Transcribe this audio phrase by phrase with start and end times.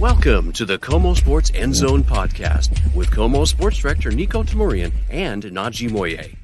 [0.00, 5.42] Welcome to the KOMO Sports End Zone podcast with KOMO Sports Director Nico Tamurian and
[5.44, 6.36] Naji Moye.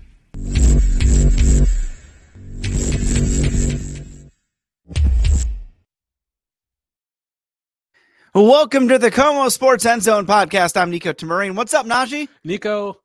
[8.34, 10.80] Welcome to the KOMO Sports End Zone podcast.
[10.80, 11.54] I'm Nico Tamurian.
[11.54, 12.28] What's up, Naji?
[12.44, 13.02] Nico,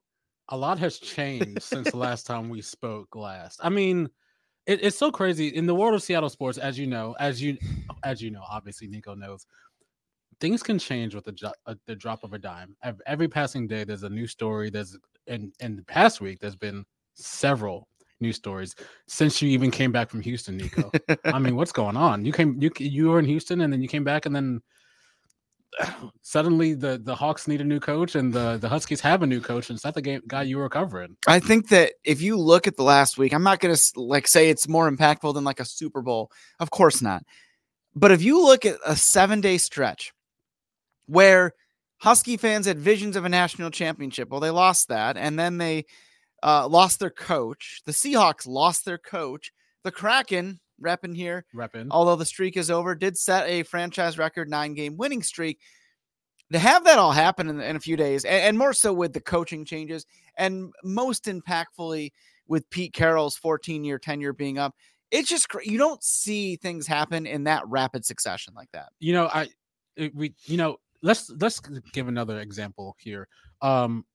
[0.47, 3.59] a lot has changed since the last time we spoke last.
[3.61, 4.09] I mean,
[4.65, 7.57] it, it's so crazy in the world of Seattle sports, as you know, as you
[8.03, 9.45] as you know, obviously Nico knows,
[10.39, 12.75] things can change with the, uh, the drop of a dime.
[13.05, 14.69] Every passing day, there's a new story.
[14.69, 14.97] There's
[15.27, 17.87] in in the past week, there's been several
[18.19, 18.75] news stories
[19.07, 20.91] since you even came back from Houston, Nico.
[21.25, 22.25] I mean, what's going on?
[22.25, 24.61] You came you you were in Houston and then you came back and then
[26.21, 29.41] suddenly the the Hawks need a new coach and the the Huskies have a new
[29.41, 31.17] coach and it's not the game guy you were covering.
[31.27, 34.27] I think that if you look at the last week, I'm not going to like
[34.27, 36.31] say it's more impactful than like a Super Bowl.
[36.59, 37.23] Of course not.
[37.95, 40.13] But if you look at a 7-day stretch
[41.07, 41.53] where
[41.99, 45.85] Husky fans had visions of a national championship, well they lost that and then they
[46.43, 47.81] uh, lost their coach.
[47.85, 49.51] The Seahawks lost their coach.
[49.83, 51.45] The Kraken repping here.
[51.55, 51.87] Repping.
[51.91, 55.59] Although the streak is over, did set a franchise record nine game winning streak.
[56.53, 59.11] To have that all happen in, in a few days, and, and, more so with
[59.11, 60.05] the coaching changes,
[60.37, 62.11] and most impactfully
[62.47, 64.73] with Pete Carroll's 14 year tenure being up,
[65.11, 68.89] it's just you don't see things happen in that rapid succession like that.
[68.99, 69.49] You know, I
[70.13, 73.27] we you know let's let's give another example here.
[73.61, 74.05] Um,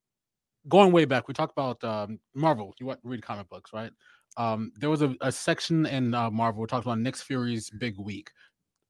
[0.68, 2.74] going way back, we talked about um, Marvel.
[2.80, 3.92] You read comic books, right?
[4.36, 8.30] um, there was a, a section in uh, Marvel talked about Nick Fury's big week.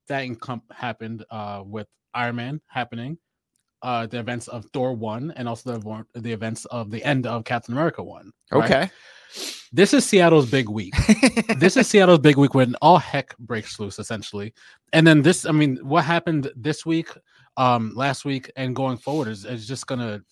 [0.08, 0.26] That
[0.72, 3.18] happened uh, with Iron Man happening,
[3.82, 7.44] uh, the events of Thor one, and also the the events of the end of
[7.44, 8.32] Captain America one.
[8.50, 8.64] Right?
[8.64, 8.90] Okay.
[9.72, 10.92] This is Seattle's big week.
[11.56, 14.52] this is Seattle's big week when all heck breaks loose, essentially.
[14.92, 17.08] And then this, I mean, what happened this week,
[17.56, 20.22] um, last week, and going forward is, is just gonna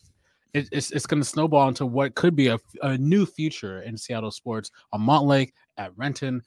[0.54, 4.31] it, it's it's to snowball into what could be a, a new future in Seattle
[4.31, 6.42] sports on Montlake at Renton.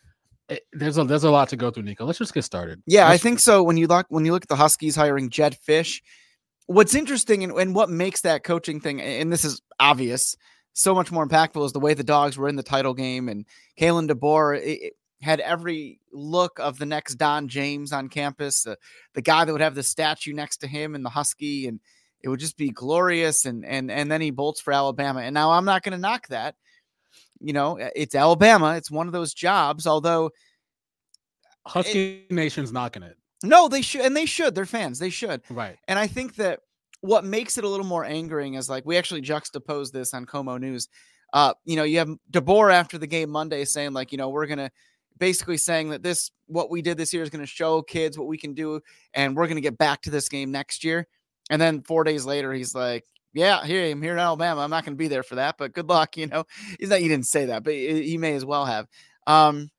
[0.50, 2.06] It, there's a there's a lot to go through, Nico.
[2.06, 2.82] Let's just get started.
[2.86, 3.64] Yeah, Let's I think so.
[3.64, 6.02] When you look when you look at the Huskies hiring Jedd Fisch,
[6.66, 10.36] what's interesting and, and what makes that coaching thing, and this is obvious,
[10.74, 13.46] so much more impactful is the way the dogs were in the title game and
[13.80, 14.60] Kalen DeBoer.
[14.62, 18.78] It, had every look of the next Don James on campus, the,
[19.14, 21.68] the guy that would have the statue next to him and the Husky.
[21.68, 21.80] And
[22.22, 23.46] it would just be glorious.
[23.46, 25.22] And and and then he bolts for Alabama.
[25.22, 26.56] And now I'm not going to knock that.
[27.40, 28.76] You know, it's Alabama.
[28.76, 29.88] It's one of those jobs.
[29.88, 30.32] Although
[31.66, 33.18] Husky it, Nation's knocking it.
[33.44, 34.56] No, they should, and they should.
[34.56, 35.00] They're fans.
[35.00, 35.42] They should.
[35.50, 35.78] Right.
[35.88, 36.62] And I think that
[37.02, 40.60] what makes it a little more angering is like we actually juxtapose this on KOMO
[40.60, 40.88] News.
[41.34, 44.48] Uh, you know, you have DeBoer after the game Monday saying like, you know, we're
[44.48, 44.72] gonna
[45.18, 48.28] basically saying that this what we did this year is going to show kids what
[48.28, 48.82] we can do,
[49.14, 51.08] and we're going to get back to this game next year.
[51.50, 54.62] And then four days later, he's like, "Yeah, here I'm here in Alabama.
[54.62, 56.46] I'm not going to be there for that, but good luck." You know,
[56.80, 57.00] he's not.
[57.00, 58.88] He didn't say that, but he may as well have.
[59.28, 59.70] Um,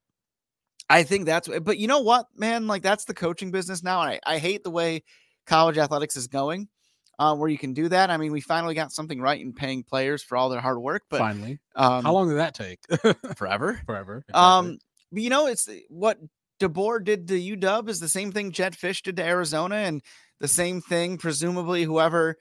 [0.91, 1.49] I think that's.
[1.63, 2.67] But you know what, man?
[2.67, 4.03] Like that's the coaching business now.
[4.03, 5.03] and I I hate the way
[5.47, 6.69] college athletics is going.
[7.17, 8.11] Uh, where you can do that.
[8.11, 11.05] I mean, we finally got something right in paying players for all their hard work.
[11.09, 12.81] But finally, um, how long did that take?
[13.37, 14.25] forever, forever.
[14.29, 14.35] Exactly.
[14.35, 14.79] Um,
[15.17, 16.19] you know, it's what
[16.61, 20.03] DeBoer did to UW is the same thing Jedd Fisch did to Arizona, and
[20.41, 22.37] the same thing, presumably, whoever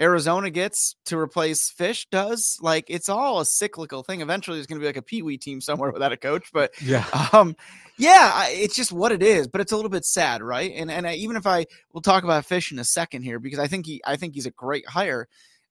[0.00, 2.58] Arizona gets to replace Fisch does.
[2.60, 4.20] Like it's all a cyclical thing.
[4.20, 6.50] Eventually, there's going to be like a Pee Wee team somewhere without a coach.
[6.52, 7.56] But yeah, um,
[7.98, 9.48] yeah, it's just what it is.
[9.48, 10.72] But it's a little bit sad, right?
[10.74, 13.58] And and I, even if I will talk about Fisch in a second here because
[13.58, 15.28] I think he I think he's a great hire.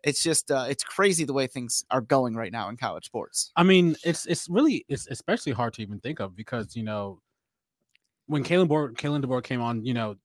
[0.07, 3.51] It's just uh, it's crazy the way things are going right now in college sports.
[3.57, 7.19] I mean, it's it's really it's especially hard to even think of because you know
[8.27, 10.15] when Kalen Board, Kalen DeBoer came on, you know,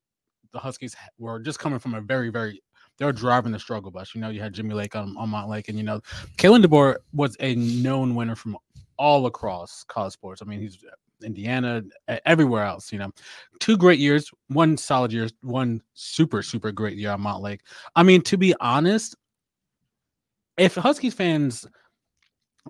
[0.53, 2.61] the Huskies were just coming from a very, very
[2.97, 4.15] they were driving the struggle bus.
[4.15, 5.99] You know, you had Jimmy Lake on, on Montlake, and you know,
[6.37, 8.57] Kalen DeBoer was a known winner from
[8.97, 10.41] all across college sports.
[10.41, 10.77] I mean, he's
[11.23, 11.81] Indiana,
[12.25, 12.93] everywhere else.
[12.93, 13.11] You know,
[13.59, 17.59] two great years, one solid year, one super super great year on Montlake.
[17.97, 19.15] I mean, to be honest,
[20.57, 21.65] if Huskies fans,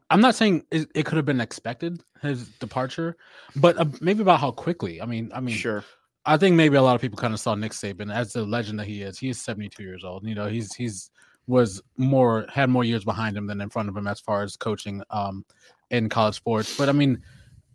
[0.10, 3.18] I'm not saying it, it could have been expected his departure,
[3.56, 5.02] but uh, maybe about how quickly.
[5.02, 5.84] I mean, I mean, sure
[6.26, 8.80] I think maybe a lot of people kind of saw Nick Saban as the legend
[8.80, 9.20] that he is.
[9.20, 10.26] He is 72 years old.
[10.26, 11.12] You know, he's he's
[11.48, 14.56] was more had more years behind him than in front of him as far as
[14.56, 15.46] coaching um
[15.92, 16.78] in college sports.
[16.78, 17.22] But I mean,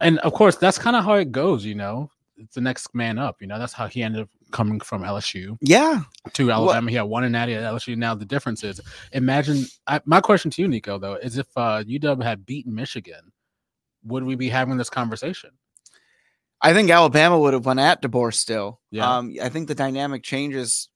[0.00, 2.10] and of course that's kind of how it goes, you know.
[2.38, 3.58] It's the next man up, you know.
[3.58, 6.02] That's how he ended up coming from LSU Yeah.
[6.34, 6.90] to Alabama.
[6.90, 7.96] He had one in Natty at LSU.
[7.96, 8.80] Now the difference is,
[9.12, 9.64] imagine.
[9.86, 13.32] I, my question to you, Nico, though, is if uh, UW had beaten Michigan,
[14.04, 15.50] would we be having this conversation?
[16.60, 18.80] I think Alabama would have went at DeBoer still.
[18.90, 19.18] Yeah.
[19.18, 20.88] Um, I think the dynamic changes.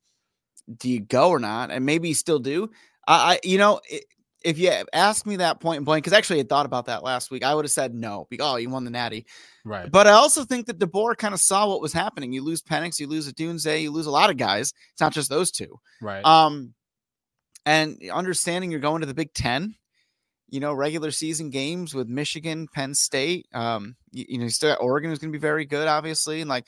[0.77, 1.71] Do you go or not?
[1.71, 2.69] And maybe you still do.
[3.07, 4.01] I, I you know, i
[4.43, 7.43] if you ask me that point blank, because actually I thought about that last week,
[7.43, 8.27] I would have said no.
[8.29, 9.25] Because oh, you won the Natty.
[9.65, 9.89] Right.
[9.89, 12.33] But I also think that DeBoer kind of saw what was happening.
[12.33, 14.73] You lose Penix, you lose Odunze, you lose a lot of guys.
[14.91, 15.79] It's not just those two.
[16.01, 16.23] right.
[16.25, 16.73] Um,
[17.65, 19.75] and understanding you're going to the Big Ten,
[20.49, 23.47] you know, regular season games with Michigan, Penn State.
[23.53, 26.49] Um, you, you know, still got Oregon who's going to be very good, obviously, and
[26.49, 26.67] like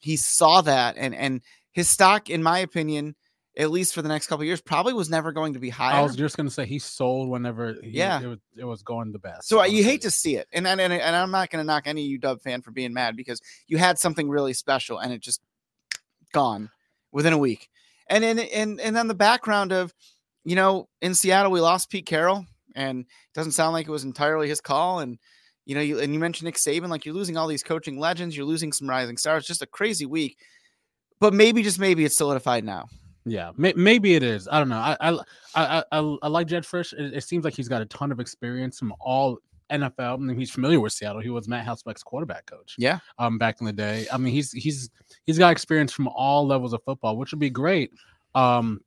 [0.00, 1.42] he saw that, and and
[1.72, 3.16] his stock, in my opinion,
[3.58, 5.98] at least for the next couple of years, probably was never going to be high
[5.98, 7.74] I was just gonna say he sold whenever.
[7.82, 8.20] He, Yeah.
[8.20, 9.48] It was, it was going the best.
[9.48, 11.66] So uh, you hate to see it, and and and, and I'm not going to
[11.66, 15.20] knock any UW fan for being mad because you had something really special and it
[15.20, 15.40] just
[16.32, 16.70] gone
[17.10, 17.68] within a week.
[18.08, 19.92] And in and and then the background of,
[20.44, 22.46] you know, in Seattle we lost Pete Carroll,
[22.76, 25.00] and it doesn't sound like it was entirely his call.
[25.00, 25.18] And
[25.66, 28.36] you know, you and you mentioned Nick Saban, like you're losing all these coaching legends,
[28.36, 29.46] you're losing some rising stars.
[29.46, 30.38] Just a crazy week.
[31.20, 32.86] But maybe just maybe it's solidified now.
[33.30, 34.48] Yeah, may, maybe it is.
[34.50, 34.78] I don't know.
[34.78, 35.18] I I
[35.54, 36.92] I, I, I like Jedd Fisch.
[36.92, 39.38] It, it seems like he's got a ton of experience from all
[39.70, 40.14] NFL.
[40.14, 41.20] I mean, he's familiar with Seattle.
[41.20, 42.74] He was Matt Hasselbeck's quarterback coach.
[42.78, 42.98] Yeah.
[43.18, 44.06] Um, back in the day.
[44.12, 44.90] I mean, he's he's
[45.24, 47.92] he's got experience from all levels of football, which would be great.
[48.34, 48.80] Um,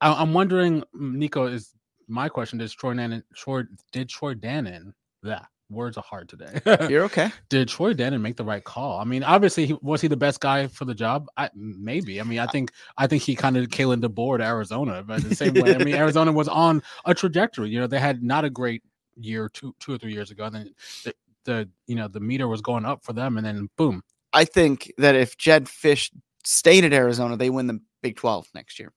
[0.00, 1.74] I, I'm wondering, Nico, is
[2.08, 3.62] my question: Does Troy Dannen, Troy,
[3.92, 4.92] did Troy Dannen,
[5.22, 6.60] that words are hard today?
[6.88, 7.30] You're okay.
[7.48, 8.98] did Troy Dannen make the right call?
[8.98, 11.26] I mean, obviously, he, was he the best guy for the job?
[11.36, 12.20] I, maybe.
[12.20, 15.34] I mean, I think I think he kind of Kalen DeBoer to Arizona, but the
[15.34, 15.74] same way.
[15.74, 17.70] I mean, Arizona was on a trajectory.
[17.70, 18.82] You know, they had not a great
[19.16, 20.74] year two two or three years ago, and then
[21.04, 21.14] the,
[21.44, 24.02] the you know the meter was going up for them, and then boom.
[24.32, 26.10] I think that if Jedd Fisch
[26.44, 28.92] stayed at Arizona, they win the Big 12 next year.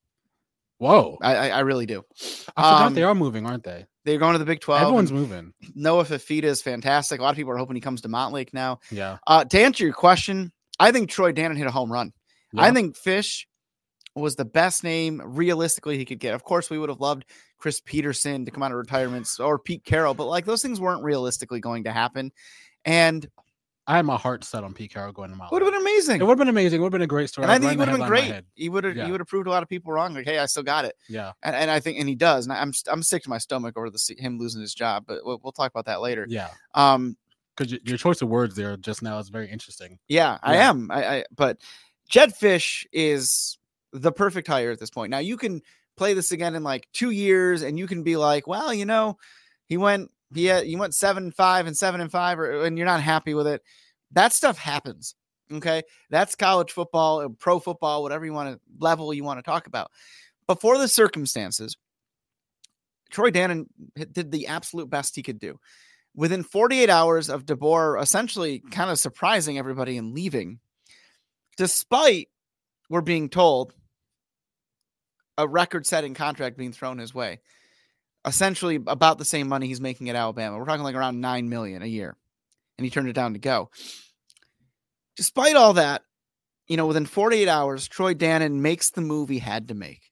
[0.79, 1.17] Whoa!
[1.21, 2.03] I, I, I really do.
[2.55, 3.85] I forgot um, they are moving, aren't they?
[4.05, 4.81] They're going to the Big 12.
[4.81, 5.53] Everyone's moving.
[5.75, 7.19] Noah Fifita is fantastic.
[7.19, 8.79] A lot of people are hoping he comes to Montlake now.
[8.89, 9.17] Yeah.
[9.27, 12.13] Uh, to answer your question, I think Troy Dannen hit a home run.
[12.55, 13.45] I think Fisch
[14.15, 16.33] was the best name realistically he could get.
[16.33, 17.25] Of course, we would have loved
[17.57, 21.03] Chris Petersen to come out of retirement or Pete Carroll, but like those things weren't
[21.03, 22.31] realistically going to happen.
[22.85, 23.27] And
[23.89, 25.51] I had my heart set on Pete Carroll going to Mount.
[25.51, 26.19] would have been amazing.
[26.19, 26.79] It would have been amazing.
[26.79, 27.43] It would have been a great story.
[27.45, 28.45] and I think he would have been headline in my great.
[28.55, 29.05] He would have Yeah.
[29.05, 30.13] he would have proved a lot of people wrong.
[30.13, 30.95] Like, hey, I still got it.
[31.07, 31.31] Yeah.
[31.41, 32.45] And, and I think and he does.
[32.45, 35.39] And I'm I'm sick to my stomach over the him losing his job, but we'll,
[35.41, 36.25] we'll talk about that later.
[36.29, 36.49] Yeah.
[36.75, 37.15] Um,
[37.55, 39.97] Because your choice of words there just now is very interesting.
[40.09, 40.91] Yeah, I am.
[40.91, 41.61] I, I but
[42.09, 43.57] Jedd Fisch is
[43.93, 45.11] the perfect hire at this point.
[45.11, 45.61] Now you can
[45.95, 49.17] play this again in like two years, and you can be like, well, you know,
[49.67, 52.77] he went he had, he went seven and five and seven and five, or and
[52.77, 53.61] you're not happy with it.
[54.11, 55.15] That stuff happens.
[55.51, 59.43] Okay, that's college football, or pro football, whatever you want to level you want to
[59.43, 59.91] talk about.
[60.45, 61.77] But for the circumstances,
[63.09, 63.65] Troy Dannen
[64.11, 65.59] did the absolute best he could do.
[66.15, 70.59] Within 48 hours of DeBoer essentially kind of surprising everybody and leaving,
[71.57, 72.29] despite
[72.89, 73.73] we're being told
[75.37, 77.39] a record setting contract being thrown his way,
[78.27, 80.57] essentially about the same money he's making at Alabama.
[80.57, 82.15] We're talking like around 9 million a year.
[82.77, 83.71] And he turned it down to go.
[85.15, 86.03] Despite all that,
[86.67, 90.11] you know, within 48 hours, Troy Dannen makes the move he had to make,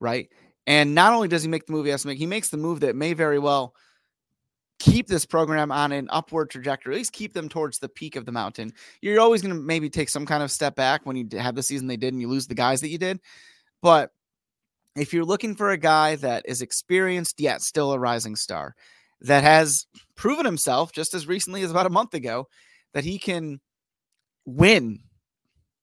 [0.00, 0.28] right?
[0.66, 2.56] And not only does he make the move he has to make, he makes the
[2.58, 3.74] move that may very well
[4.78, 8.26] keep this program on an upward trajectory, at least keep them towards the peak of
[8.26, 8.72] the mountain.
[9.00, 11.62] You're always going to maybe take some kind of step back when you have the
[11.62, 13.20] season they did and you lose the guys that you did.
[13.80, 14.10] But
[14.96, 18.74] if you're looking for a guy that is experienced yet still a rising star,
[19.20, 22.48] that has proven himself just as recently as about a month ago
[22.92, 23.60] that he can
[24.44, 24.98] win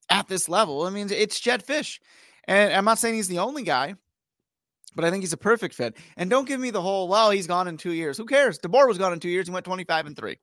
[0.10, 0.84] at this level.
[0.84, 2.00] I mean, it's Jedd Fisch.
[2.48, 3.96] And I'm not saying he's the only guy,
[4.96, 5.98] but I think he's a perfect fit.
[6.18, 8.18] And don't give me the whole, well, he's gone in two years.
[8.18, 8.60] Who cares?
[8.60, 9.48] DeBoer was gone in two years.
[9.48, 10.38] He went 25 and three.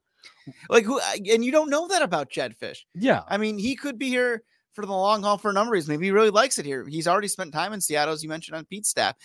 [0.68, 2.78] Like who and you don't know that about Jedd Fisch.
[2.94, 3.22] Yeah.
[3.28, 4.42] I mean, he could be here
[4.76, 5.88] for the long haul for a number of reasons.
[5.88, 6.86] Maybe he really likes it here.
[6.86, 9.16] He's already spent time in Seattle, as you mentioned on Pete's staff.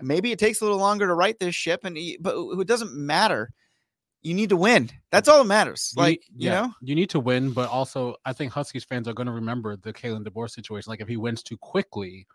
[0.00, 2.94] Maybe it takes a little longer to right this ship, and he, but it doesn't
[2.94, 3.50] matter.
[4.22, 4.90] You need to win.
[5.10, 5.92] That's all that matters.
[5.96, 9.14] Like you yeah, know, you need to win, but also I think Huskies fans are
[9.14, 10.90] going to remember the Kalen DeBoer situation.
[10.90, 12.26] Like if he wins too quickly,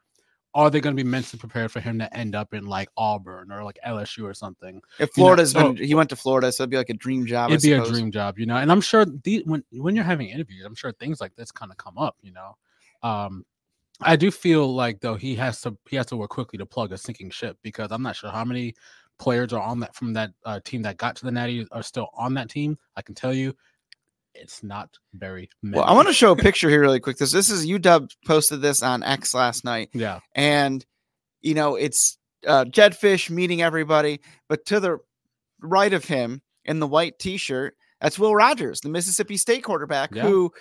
[0.55, 3.51] are they going to be mentally prepared for him to end up in like Auburn
[3.51, 4.81] or like LSU or something?
[4.99, 6.93] If You know, Florida's so- been, he went to Florida, so it'd be like a
[6.93, 7.51] dream job.
[7.51, 8.55] It'd be a dream job, you know.
[8.55, 11.71] And I'm sure the when when you're having interviews, I'm sure things like this kind
[11.71, 12.55] of come up, you know.
[13.03, 13.45] Um,
[14.01, 16.93] I do feel like though he has to he has to work quickly to plug
[16.93, 18.73] a sinking ship because I'm not sure how many
[19.19, 22.09] players are on that from that uh, team that got to the Natty are still
[22.13, 22.77] on that team.
[22.95, 23.53] I can tell you,
[24.35, 25.77] it's not very many.
[25.77, 27.17] Well, I want to show a picture here really quick.
[27.17, 30.85] This this is UW posted this on X last night, yeah, and
[31.41, 34.97] you know it's uh, Jedd Fisch meeting everybody, but to the
[35.61, 40.23] right of him in the white T-shirt, that's Will Rogers, the Mississippi State quarterback, Yeah.
[40.23, 40.51] who,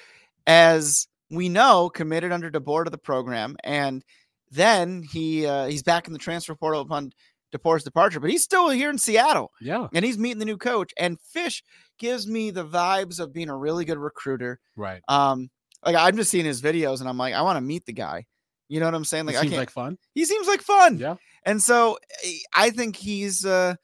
[0.47, 4.05] as we know, committed under DeBoer to the program, and
[4.51, 7.13] then he uh, he's back in the transfer portal upon
[7.55, 10.93] DeBoer's departure, but he's still here in Seattle yeah, and he's meeting the new coach.
[10.99, 11.63] And Fisch
[11.99, 14.59] gives me the vibes of being a really good recruiter.
[14.77, 15.03] right.
[15.09, 15.51] Um,
[15.85, 18.25] like I'm just seeing his videos and I'm like, I want to meet the guy.
[18.69, 19.27] You know what I'm saying?
[19.27, 19.61] Like I seems can't.
[19.61, 19.99] like fun.
[20.15, 20.99] he seems like fun.
[20.99, 23.75] Yeah, And so eh, I think he's uh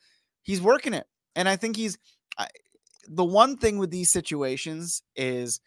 [0.42, 1.06] he's working it.
[1.36, 1.98] And I think he's
[2.38, 2.48] I,
[3.06, 5.60] the one thing with these situations is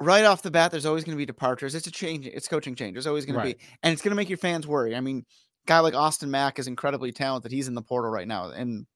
[0.00, 1.74] right off the bat, there's always going to be departures.
[1.74, 2.26] It's a change.
[2.26, 2.94] It's coaching change.
[2.94, 3.52] There's always going Right.
[3.52, 4.94] to be, and it's going to make your fans worry.
[4.94, 5.24] I mean,
[5.66, 7.52] guy like Austin Mack is incredibly talented.
[7.52, 8.86] He's in the portal right now and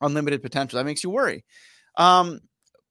[0.00, 0.78] unlimited potential.
[0.78, 1.44] That makes you worry.
[1.96, 2.40] Um,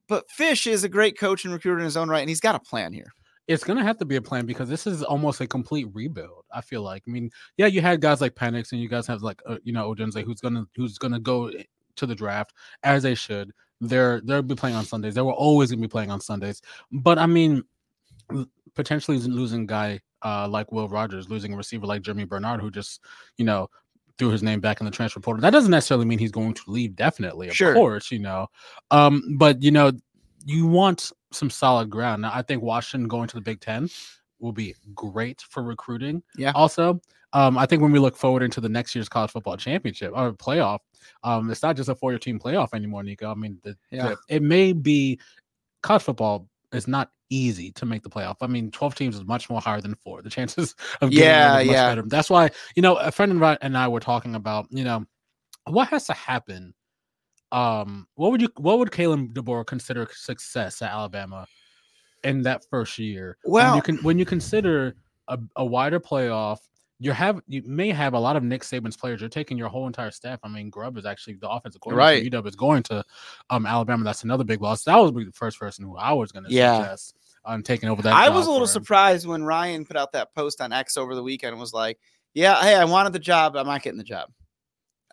[0.07, 2.55] but Fisch is a great coach and recruiter in his own right, and he's got
[2.55, 3.11] a plan here.
[3.47, 6.45] it's gonna have to be a plan because this is almost a complete rebuild.
[6.51, 7.03] I feel like.
[7.07, 9.73] I mean, yeah, you had guys like Penix and you guys have like uh, you
[9.73, 11.51] know Odunze who's gonna who's gonna go
[11.95, 13.51] to the draft as they should.
[13.79, 15.15] They're they'll be playing on Sundays.
[15.15, 16.61] They were always gonna be playing on Sundays.
[16.91, 17.63] But I mean,
[18.75, 23.01] potentially losing guy uh, like Will Rogers, losing a receiver like Germie Bernard, who just
[23.37, 23.69] you know
[24.17, 25.41] threw his name back in the transfer portal.
[25.41, 26.95] That doesn't necessarily mean he's going to leave.
[26.95, 27.73] Definitely, of Sure.
[27.73, 28.47] course, you know.
[28.91, 29.91] Um, but you know,
[30.45, 32.21] you want some solid ground.
[32.21, 33.89] Now, I think Washington going to the Big Ten
[34.39, 36.23] will be great for recruiting.
[36.37, 36.51] Yeah.
[36.55, 37.01] Also,
[37.33, 40.31] um, I think when we look forward into the next year's college football championship or
[40.33, 40.79] playoff,
[41.23, 43.29] um, it's not just a four-year team playoff anymore, Nico.
[43.29, 44.09] I mean, the, Yeah.
[44.09, 45.19] the- it may be
[45.81, 48.37] college football is not easy to make the playoff.
[48.41, 50.21] I mean, 12 teams is much more higher than four.
[50.21, 51.87] The chances of Yeah, much yeah.
[51.89, 52.03] better.
[52.03, 53.31] That's why, you know, a friend
[53.61, 55.05] and I- were talking about, you know,
[55.65, 56.73] what has to happen.
[57.51, 61.47] Um, what would you what would Kalen DeBoer consider success at Alabama
[62.23, 63.37] in that first year?
[63.43, 64.95] when Well- you can when you consider
[65.29, 66.59] a, a wider playoff,
[66.99, 69.19] you have you may have a lot of Nick Saban's players.
[69.21, 70.39] You're taking your whole entire staff.
[70.43, 72.23] I mean, Grubb is actually the offensive coordinator.
[72.23, 72.31] Right.
[72.31, 73.03] for UW is going to
[73.49, 74.03] um Alabama.
[74.03, 74.83] That's another big loss.
[74.83, 76.79] That was the first person who I was going to Yeah.
[76.81, 78.13] suggest on taking over that.
[78.13, 81.13] I job was a little surprised when Ryan put out that post on X over
[81.15, 81.99] the weekend and was like,
[82.33, 83.55] "Yeah, hey, I wanted the job.
[83.55, 84.29] I'm not getting the job."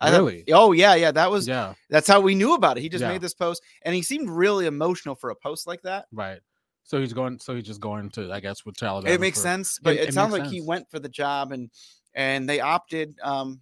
[0.00, 0.44] I thought- Really?
[0.52, 1.12] oh yeah, yeah.
[1.12, 2.80] That was Yeah, that's how we knew about it.
[2.80, 3.08] He just Yeah.
[3.12, 6.06] made this post, and he seemed really emotional for a post like that.
[6.12, 6.40] right.
[6.86, 7.38] So he's going.
[7.38, 9.12] So he's just going to, I guess, with Alabama.
[9.14, 11.50] it makes for- sense, but it- it, it sounds like he went for the job,
[11.52, 11.70] and
[12.14, 13.60] and they opted um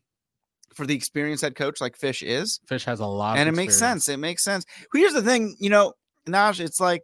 [0.75, 3.57] for the experienced head coach like Fisch is, Fisch has a lot, and it of
[3.57, 4.09] makes sense.
[4.09, 4.65] It makes sense.
[4.93, 5.93] Here's the thing, you know,
[6.27, 7.03] Naj, it's like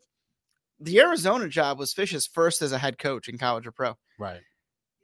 [0.81, 3.97] the Arizona job was Fisch's first as a head coach in college or pro.
[4.19, 4.41] Right,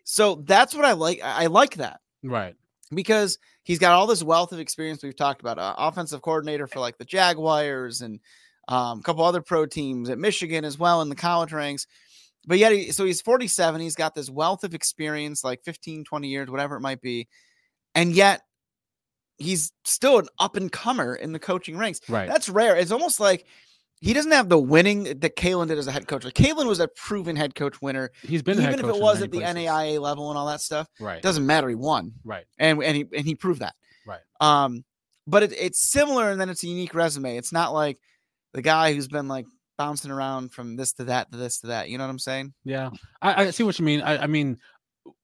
[0.04, 1.20] So that's what I like.
[1.22, 2.00] I I like that.
[2.22, 2.54] right,
[2.92, 5.58] because he's got all this wealth of experience we've talked about.
[5.58, 8.18] Uh, offensive coordinator for like the Jaguars and
[8.68, 11.86] um, a couple other pro teams at Michigan as well in the college ranks.
[12.46, 13.80] But yet, he, so he's 47.
[13.80, 17.26] He's got this wealth of experience, like 15, 20 years, whatever it might be.
[17.94, 18.42] And yet,
[19.38, 22.00] he's still an up and comer in the coaching ranks.
[22.08, 22.28] right.
[22.28, 22.76] That's rare.
[22.76, 23.46] It's almost like
[24.00, 26.24] he doesn't have the winning that Kalen did as a head coach.
[26.24, 29.30] Like Kalen was a proven head coach winner, he's been even if it was at
[29.30, 29.56] the places.
[29.56, 30.88] NAIA level and all that stuff.
[31.00, 31.68] Right, Doesn't matter.
[31.68, 33.74] He won right, and and he and he proved that.
[34.06, 34.20] Right.
[34.40, 34.84] Um,
[35.26, 37.36] but it, it's similar, and then it's a unique resume.
[37.38, 37.98] It's not like
[38.54, 39.46] the guy who's been like
[39.76, 41.90] bouncing around from this to that to this to that.
[41.90, 42.54] You know what I'm saying?
[42.64, 42.90] yeah.
[43.20, 44.00] I, I see what you mean.
[44.00, 44.58] I, I mean,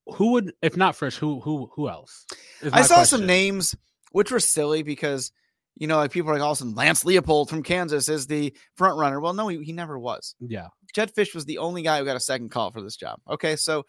[0.05, 2.25] who would, if not Fisch, who, who, who else?
[2.71, 3.75] I saw some names
[4.11, 5.31] which were silly because
[5.77, 8.09] you know like people are like oh, all of a sudden Lance Leipold from Kansas
[8.09, 9.19] is the front runner.
[9.19, 10.35] Well, no, he, he never was.
[10.39, 13.19] Yeah, Jedd Fisch was the only guy who got a second call for this job.
[13.29, 13.85] Okay, so.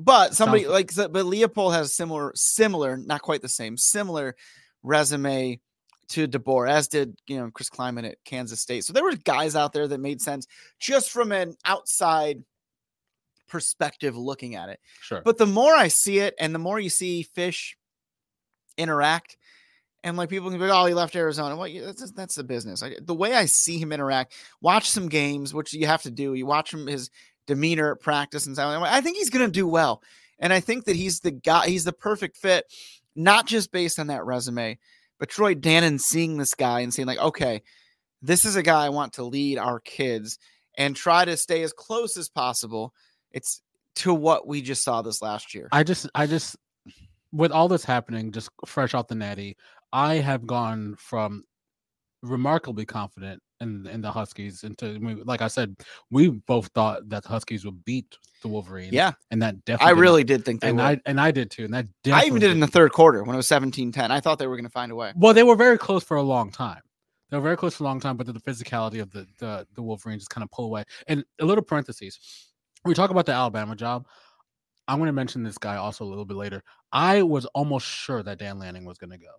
[0.00, 4.36] But somebody Sounds- like, but Leipold has similar, similar, not quite the same, similar
[4.84, 5.58] resume
[6.08, 8.84] to DeBoer, as did you know Chris Klieman at Kansas State.
[8.84, 10.46] So there were guys out there that made sense
[10.78, 12.42] just from an outside
[13.48, 14.80] perspective looking at it.
[15.00, 15.22] sure.
[15.24, 17.74] But the more I see it, and the more you see Fisch
[18.76, 19.36] interact,
[20.04, 21.56] and like people can be, like, oh, he left Arizona.
[21.56, 22.82] Well, that's that's the business.
[22.82, 26.34] I, the way I see him interact, watch some games, which you have to do.
[26.34, 27.10] You watch him his
[27.46, 28.82] demeanor at practice and so on.
[28.82, 30.02] I think he's going to do well,
[30.38, 31.66] and I think that he's the guy.
[31.66, 32.64] He's the perfect fit,
[33.16, 34.78] not just based on that resume,
[35.18, 37.62] but Troy Dannen seeing this guy and saying like, okay,
[38.22, 40.38] this is a guy I want to lead our kids
[40.76, 42.92] and try to stay as close as possible.
[43.32, 43.62] It's
[43.96, 45.68] to what we just saw this last year.
[45.72, 46.56] I just, I just,
[47.32, 49.56] with all this happening, just fresh off the natty,
[49.92, 51.44] I have gone from
[52.22, 54.64] remarkably confident in in the Huskies.
[54.64, 55.76] And to, I like I said,
[56.10, 58.92] we both thought that the Huskies would beat the Wolverines.
[58.92, 59.94] yeah, and that I definitely.
[59.94, 60.84] did really did think they and would.
[60.84, 61.64] I and I did too.
[61.64, 64.10] And that I even did in the third quarter when it was 17-10.
[64.10, 65.12] I thought they were going to find a way.
[65.16, 66.80] Well, they were very close for a long time.
[67.30, 69.66] They were very close for a long time, but the, the physicality of the, the
[69.74, 70.84] the Wolverines just kind of pull away.
[71.06, 72.18] And a little parentheses,
[72.84, 74.06] we talk about the Alabama job.
[74.86, 76.62] I'm going to mention this guy also a little bit later.
[76.92, 79.32] I was almost sure that Dan Lanning was going to go.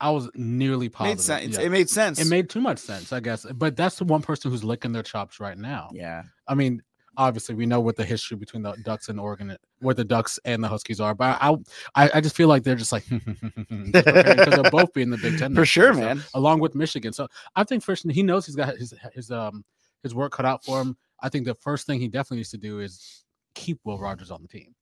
[0.00, 1.18] I was nearly positive.
[1.18, 1.58] Made sense.
[1.58, 1.64] yeah.
[1.66, 2.18] It made sense.
[2.20, 3.44] It made too much sense, I guess.
[3.54, 5.90] But that's the one person who's licking their chops right now.
[5.92, 6.22] yeah.
[6.48, 6.82] I mean,
[7.16, 10.64] obviously, we know what the history between the Ducks and Oregon, what the Ducks and
[10.64, 11.14] the Huskies are.
[11.14, 11.54] But I,
[11.94, 15.38] I, I just feel like they're just like because they'll both be in the Big
[15.38, 16.22] Ten For sure, year, so- man.
[16.34, 17.12] along with Michigan.
[17.12, 19.64] So I think first he knows he's got his his um
[20.02, 20.96] his work cut out for him.
[21.20, 24.42] I think the first thing he definitely needs to do is keep Will Rogers on
[24.42, 24.74] the team.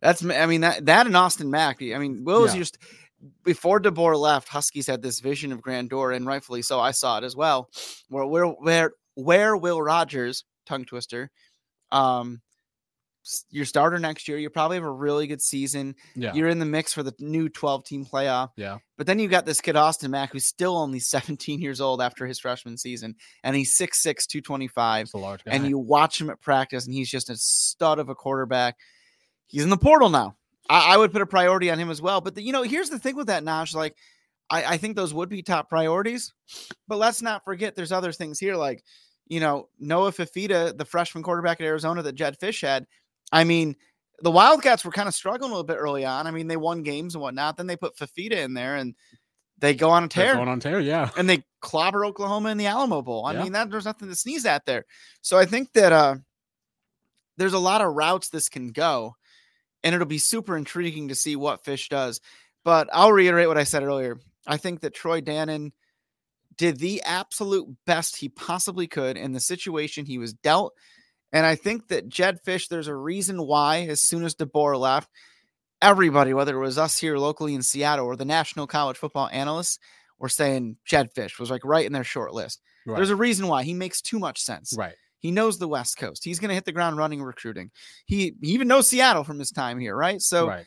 [0.00, 1.82] That's I mean that that and Austin Mack.
[1.82, 2.56] I mean, Will Yeah.
[2.56, 2.78] just
[3.44, 6.80] before DeBoer left, Huskies had this vision of grandeur, and rightfully so.
[6.80, 7.68] I saw it as well.
[8.08, 11.30] Where where where where Will Rogers, tongue twister,
[11.92, 12.40] um,
[13.50, 14.38] your starter next year.
[14.38, 15.94] You probably have a really good season.
[16.16, 18.48] Yeah, You're in the mix for the new 12 team playoff.
[18.56, 22.00] yeah, But then you've got this kid Austin Mack, who's still only 17 years old
[22.00, 25.52] after his freshman season, and he's 6'6", 225 it's a large guy.
[25.52, 28.76] and you watch him at practice, and he's just a stud of a quarterback.
[29.48, 30.36] He's in the portal now.
[30.70, 32.20] I, I would put a priority on him as well.
[32.20, 33.74] But the, you know, here's the thing with that, Nash.
[33.74, 33.96] Like,
[34.48, 36.32] I, I think those would be top priorities.
[36.88, 38.56] But let's not forget, there's other things here.
[38.56, 38.82] Like,
[39.26, 42.86] you know, Noah Fifita, the freshman quarterback at Arizona that Jedd Fisch had.
[43.32, 43.76] I mean,
[44.22, 46.26] the Wildcats were kind of struggling a little bit early on.
[46.26, 47.56] I mean, they won games and whatnot.
[47.56, 48.94] Then they put Fifita in there, and
[49.58, 50.80] they go on a They're tear going on tear.
[50.80, 53.24] Yeah, and they clobber Oklahoma in the Alamo Bowl.
[53.26, 53.42] I Yeah.
[53.44, 54.84] mean, that there's nothing to sneeze at there.
[55.22, 56.16] So I think that uh
[57.36, 59.14] there's a lot of routes this can go,
[59.82, 62.20] and it'll be super intriguing to see what Fisch does.
[62.64, 64.18] But I'll reiterate what I said earlier.
[64.46, 65.72] I think that Troy Dannen
[66.56, 70.74] did the absolute best he possibly could in the situation he was dealt.
[71.32, 75.08] And I think that Jedd Fisch, there's a reason why, as soon as DeBoer left,
[75.80, 79.78] everybody, whether it was us here locally in Seattle or the national college football analysts,
[80.18, 82.60] were saying Jedd Fisch was like right in their short list.
[82.86, 82.96] right.
[82.96, 84.74] There's a reason why he makes too much sense.
[84.76, 84.94] right.
[85.20, 86.24] He knows the West Coast.
[86.24, 87.70] He's going to hit the ground running recruiting.
[88.06, 90.20] He, he even knows Seattle from his time here, right?
[90.20, 90.66] So right.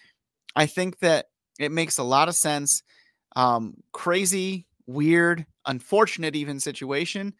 [0.55, 1.25] I think that
[1.59, 2.83] it makes a lot of sense.
[3.35, 7.33] Um, crazy, weird, unfortunate, even situation.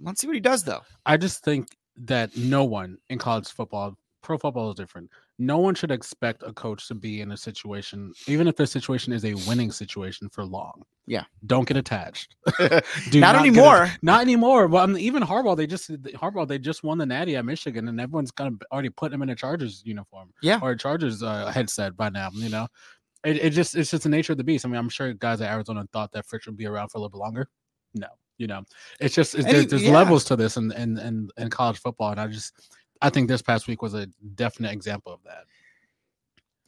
[0.00, 0.82] Let's see what he does, though.
[1.06, 1.68] I just think
[2.04, 5.10] that no one in college football, pro football is different.
[5.38, 9.12] No one should expect a coach to be in a situation, even if the situation
[9.12, 10.82] is a winning situation, for long.
[11.06, 11.24] Yeah.
[11.44, 12.34] Don't get attached.
[12.58, 13.90] Do Not get a- anymore.
[14.02, 14.66] not anymore.
[14.66, 17.88] Well, I mean, even Harbaugh, they just Harbaugh, they just won the Natty at Michigan,
[17.88, 20.58] and everyone's kind of already put him in a Chargers uniform, Yeah.
[20.62, 22.30] or a Chargers uh, headset by now.
[22.32, 22.66] You know,
[23.22, 24.64] it, it just it's just the nature of the beast.
[24.64, 27.00] I mean, I'm sure guys at Arizona thought that Fritz would be around for a
[27.02, 27.48] little bit longer.
[27.94, 28.62] No, you know,
[29.00, 29.90] it's just it's, And there- he- there's yeah.
[29.92, 32.54] levels to this and and and in college football, and I just
[33.02, 35.44] I think this past week was a definite example of that.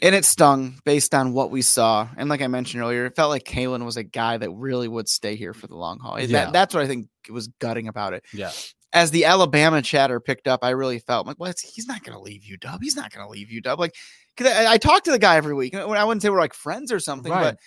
[0.01, 2.09] and it stung based on what we saw.
[2.17, 5.09] And like I mentioned earlier, it felt like Kalen was a guy that really would
[5.09, 6.15] stay here for the long haul.
[6.17, 6.51] That- Yeah.
[6.53, 8.25] that's what I think was gutting about it.
[8.33, 8.53] Yeah,
[8.93, 12.17] As the Alabama chatter picked up, I really felt like, well, it's- he's not going
[12.17, 12.79] to leave UW.
[12.81, 13.77] He's not going to leave UW.
[13.77, 13.95] Like,
[14.37, 15.75] because I, I talk to the guy every week.
[15.75, 17.43] I wouldn't say we're like friends or something, Right.
[17.43, 17.59] but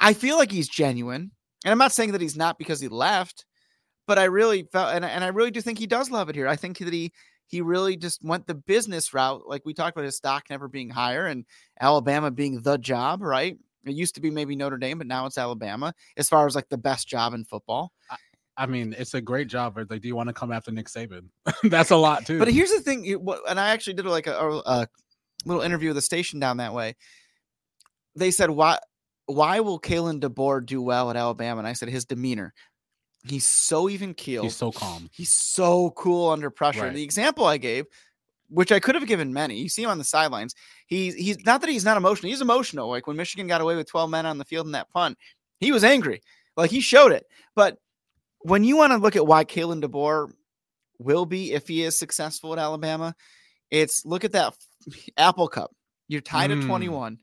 [0.00, 1.32] I feel like he's genuine.
[1.66, 3.44] And I'm not saying that he's not because he left,
[4.06, 6.48] but I really felt, and, and I really do think he does love it here.
[6.48, 7.12] I think that he
[7.48, 10.90] he really just went the business route, like we talked about his stock never being
[10.90, 11.44] higher and
[11.80, 13.56] Alabama being the job, right?
[13.86, 16.68] It used to be maybe Notre Dame, but now it's Alabama as far as like
[16.68, 17.92] the best job in football.
[18.58, 19.76] I mean, it's a great job.
[19.76, 21.28] But like, do you want to come after Nick Saban?
[21.62, 22.38] That's a lot too.
[22.38, 23.06] But here's the thing,
[23.48, 24.88] and I actually did like a, a, a
[25.46, 26.96] little interview with the station down that way.
[28.16, 28.78] They said, "Why,
[29.26, 32.52] why will Kalen DeBoer do well at Alabama?" And I said, "His demeanor.
[33.28, 34.44] He's so even keeled.
[34.44, 35.08] he's so calm.
[35.12, 36.82] He's so cool under pressure.
[36.82, 36.94] Right.
[36.94, 37.86] The example I gave,
[38.48, 40.54] which I could have given many, you see him on the sidelines.
[40.86, 42.30] He's he's not that he's not emotional.
[42.30, 42.88] He's emotional.
[42.88, 45.18] Like when Michigan got away with 12 men on the field in that punt,
[45.60, 46.22] he was angry.
[46.56, 47.26] Like he showed it.
[47.54, 47.76] But
[48.40, 50.32] when you want to look at why Kalen DeBoer
[50.98, 53.14] will be if he is successful at Alabama,
[53.70, 54.54] it's look at that
[55.16, 55.72] Apple Cup.
[56.08, 56.66] You're tied at Mm.
[56.66, 57.18] 21.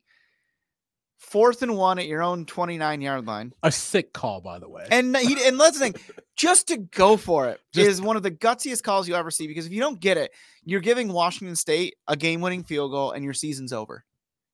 [1.26, 3.52] Fourth and one at your own 29 yard line.
[3.64, 4.88] A sick call, by the way.
[4.92, 6.00] And he and let's think,
[6.36, 9.48] just to go for it is Just- one of the gutsiest calls you ever see
[9.48, 10.32] because if you don't get it,
[10.64, 14.06] you're giving Washington State a game-winning field goal and your season's over.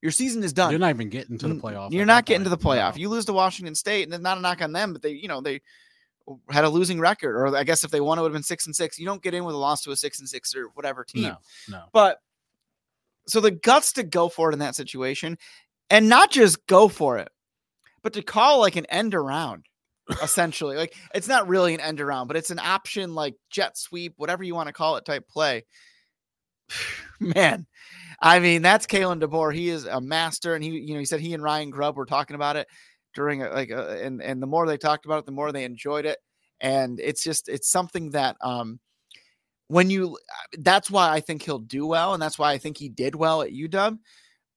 [0.01, 0.71] Your season is done.
[0.71, 1.91] You're not even getting to the playoff.
[1.91, 2.79] You're not getting to the point.
[2.79, 2.97] playoff.
[2.97, 5.27] You lose to Washington State, and it's not a knock on them, but they, you
[5.27, 5.61] know, they
[6.49, 8.65] had a losing record, or I guess if they won, it would have been six
[8.65, 8.97] and six.
[8.97, 11.23] You don't get in with a loss to a six and six or whatever team.
[11.23, 11.37] No,
[11.69, 11.83] no.
[11.93, 12.19] But
[13.27, 15.37] So the guts to go for it in that situation
[15.91, 17.29] and not just go for it,
[18.01, 19.65] but to call like an end around,
[20.23, 20.77] essentially.
[20.77, 24.43] like it's not really an end around, but it's an option like jet sweep, whatever
[24.43, 25.65] you want to call it type play.
[27.19, 27.67] Man,
[28.21, 29.53] I mean, that's Kalen DeBoer.
[29.53, 32.05] He is a master, and he, you know, he said he and Ryan Grubb were
[32.05, 32.67] talking about it
[33.13, 35.65] during a, like, a, and and the more they talked about it, the more they
[35.65, 36.17] enjoyed it,
[36.61, 38.79] and it's just it's something that um
[39.67, 40.17] when you
[40.59, 43.41] that's why I think he'll do well, and that's why I think he did well
[43.41, 43.97] at UW,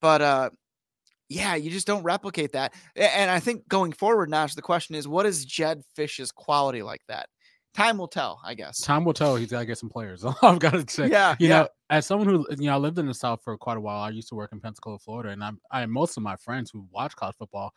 [0.00, 0.50] but uh
[1.28, 2.74] yeah, you just don't replicate that.
[2.96, 7.02] And I think going forward, Nash, the question is, what is Jedd Fisch's quality like
[7.08, 7.28] that?
[7.74, 8.80] Time will tell, I guess.
[8.80, 9.34] Time will tell.
[9.34, 10.24] He's got to get some players.
[10.42, 11.62] I've got to say, Yeah, you yeah.
[11.62, 14.00] know, as someone who you know, I lived in the South for quite a while.
[14.00, 16.86] I used to work in Pensacola, Florida, and I'm I most of my friends who
[16.92, 17.72] watch college football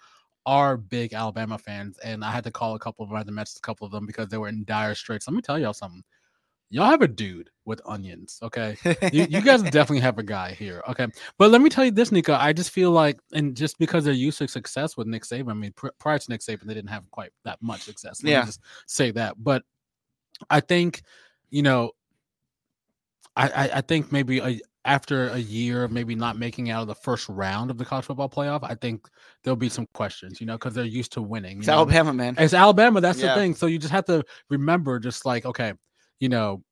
[0.45, 3.61] are big Alabama fans, and I had to call a couple of other Mets, a
[3.61, 5.27] couple of them because they were in dire straits.
[5.27, 6.03] Let me tell y'all something.
[6.69, 8.75] Y'all have a dude with onions, okay?
[9.13, 11.07] you, you guys definitely have a guy here, okay?
[11.37, 12.33] But let me tell you this, Nico.
[12.33, 15.53] I just feel like, and just because they're used to success with Nick Saban, I
[15.53, 18.21] mean, pr- prior to Nick Saban, they didn't have quite that much success.
[18.21, 18.45] Let me Yeah.
[18.45, 19.35] just say that.
[19.41, 19.63] But
[20.49, 21.03] I think,
[21.49, 21.91] you know,
[23.35, 26.87] I I, I think maybe a, after a year of maybe not making out of
[26.87, 29.07] the first round of the college football playoff, I think
[29.43, 31.59] there'll be some questions, you know, because they're used to winning.
[31.59, 31.73] It's know?
[31.73, 32.35] Alabama, man.
[32.37, 32.99] It's Alabama.
[33.01, 33.35] That's Yeah.
[33.35, 33.55] the thing.
[33.55, 35.73] So you just have to remember, just like, okay,
[36.19, 36.63] you know,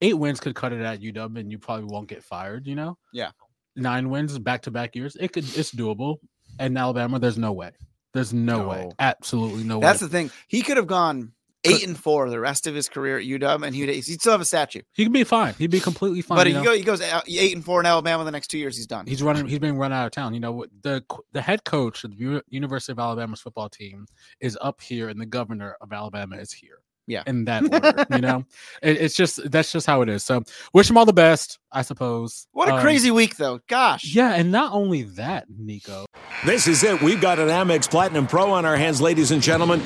[0.00, 2.66] eight wins could cut it at UW, and you probably won't get fired.
[2.66, 3.30] You know, Yeah.
[3.76, 6.16] nine wins back to back years, it could, it's doable.
[6.58, 7.72] And Alabama, there's no way.
[8.14, 8.90] There's no, way.
[8.98, 9.82] Absolutely no way.
[9.82, 10.08] That's way.
[10.08, 10.30] the thing.
[10.48, 11.32] He could have gone
[11.64, 14.40] eight and four the rest of his career at UW, and he'd, he'd still have
[14.40, 14.80] a statue.
[14.92, 15.54] he could be fine.
[15.54, 16.36] He'd be completely fine.
[16.38, 18.76] but you he, go, he goes eight and four in Alabama the next two years.
[18.76, 19.06] He's done.
[19.06, 19.46] He's running.
[19.46, 20.34] He's being run out of town.
[20.34, 24.06] You know, the the head coach of the University of Alabama's football team
[24.40, 26.78] is up here, and the governor of Alabama is here.
[27.08, 27.24] Yeah.
[27.26, 28.06] in that order.
[28.14, 28.44] you know,
[28.82, 30.22] it, it's just that's just how it is.
[30.22, 31.58] So, wish him all the best.
[31.72, 32.46] I suppose.
[32.52, 33.58] what a Um, crazy week, though.
[33.66, 34.14] Gosh.
[34.14, 36.04] Yeah, and not only that, Nico.
[36.46, 37.02] This is it.
[37.02, 39.82] We've got an Amex Platinum Pro on our hands, ladies and gentlemen.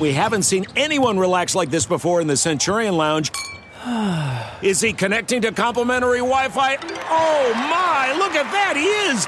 [0.00, 3.30] We haven't seen anyone relax like this before in the Centurion Lounge.
[4.62, 6.76] Is he connecting to complimentary Wi Fi?
[7.08, 8.74] Oh my, look at that!
[8.76, 9.26] He is!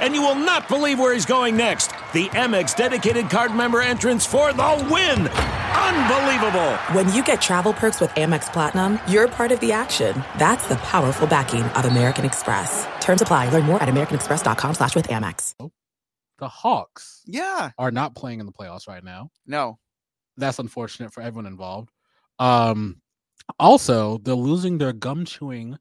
[0.00, 1.88] And you will not believe where he's going next.
[2.12, 5.28] The Amex dedicated card member entrance for the win!
[5.28, 6.74] Unbelievable!
[6.94, 10.14] When you get travel perks with Amex Platinum, you're part of the action.
[10.38, 12.86] That's the powerful backing of American Express.
[13.00, 13.50] Terms apply.
[13.50, 15.54] Learn more at americanexpress.com slash with Amex.
[16.38, 17.70] The Hawks Yeah.
[17.78, 19.30] are not playing in the playoffs right now.
[19.46, 19.78] No.
[20.36, 21.90] That's unfortunate for everyone involved.
[22.38, 23.00] Um,
[23.58, 25.78] also, they're losing their gum chewing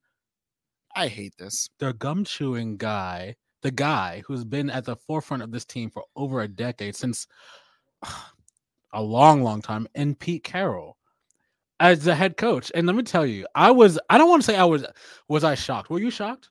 [0.95, 1.69] I hate this.
[1.79, 6.03] their gum chewing guy, the guy who's been at the forefront of this team for
[6.15, 7.25] over a decade, since
[8.93, 10.97] a long, long time, and Pete Carroll
[11.79, 12.71] as the head coach.
[12.75, 14.85] And let me tell you, I was I don't want to say I was
[15.27, 15.89] was I shocked.
[15.89, 16.49] Were you shocked?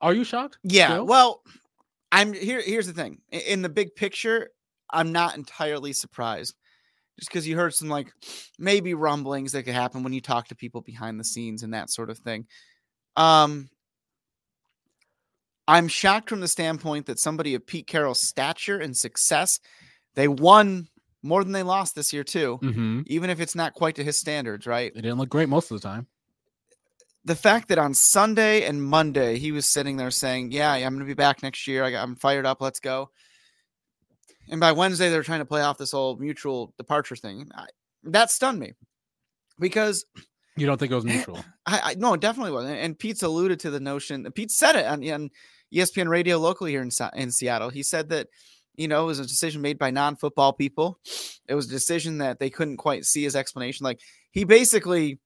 [0.00, 0.58] Are you shocked?
[0.62, 0.90] Yeah.
[0.90, 1.06] still?
[1.06, 1.42] Well,
[2.12, 2.62] I'm here.
[2.64, 3.18] Here's the thing.
[3.32, 4.50] In the big picture,
[4.92, 6.54] I'm not entirely surprised.
[7.18, 8.12] Just because you heard some like
[8.60, 11.90] maybe rumblings that could happen when you talk to people behind the scenes and that
[11.90, 12.46] sort of thing.
[13.16, 13.70] Um,
[15.68, 19.58] I'm shocked from the standpoint that somebody of Pete Carroll's stature and success,
[20.14, 20.88] they won
[21.22, 23.04] more than they lost this year too, Mhm.
[23.06, 24.90] even if it's not quite to his standards, right?
[24.94, 26.06] It didn't look great most of the time.
[27.24, 30.98] the fact that on Sunday and Monday he was sitting there saying, "Yeah, I'm going
[30.98, 31.84] to be back next year.
[31.84, 32.60] I I'm fired up.
[32.60, 33.10] Let's go."
[34.48, 37.48] And by Wednesday, they're trying to play off this whole mutual departure thing.
[37.54, 37.66] I,
[38.02, 38.72] that stunned me
[39.60, 40.04] because
[40.56, 41.44] You don't think it was mutual.
[41.64, 42.78] I, I no, it definitely wasn't.
[42.80, 44.28] And Pete's alluded to the notion.
[44.32, 45.30] Pete said it on, on
[45.72, 47.70] ESPN radio locally here in in Seattle.
[47.70, 48.28] He said that
[48.76, 50.98] you know it was a decision made by non-football people.
[51.48, 53.84] It was a decision that they couldn't quite see his explanation.
[53.84, 55.18] Like he basically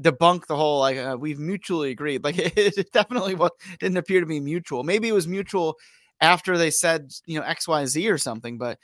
[0.00, 2.24] debunked the whole like uh, we've mutually agreed.
[2.24, 4.82] Like it definitely was didn't appear to be mutual.
[4.82, 5.76] Maybe it was mutual
[6.20, 8.58] after they said you know X Y Z or something.
[8.58, 8.78] But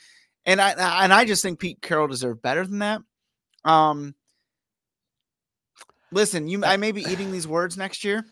[0.44, 3.00] and I and I just think Pete Carroll deserved better than that.
[3.64, 4.14] Um.
[6.10, 8.24] Listen, you I may be eating these words next year.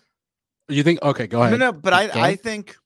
[0.69, 1.03] You think?
[1.03, 1.59] Okay, go ahead.
[1.59, 2.77] No, no, but I, I think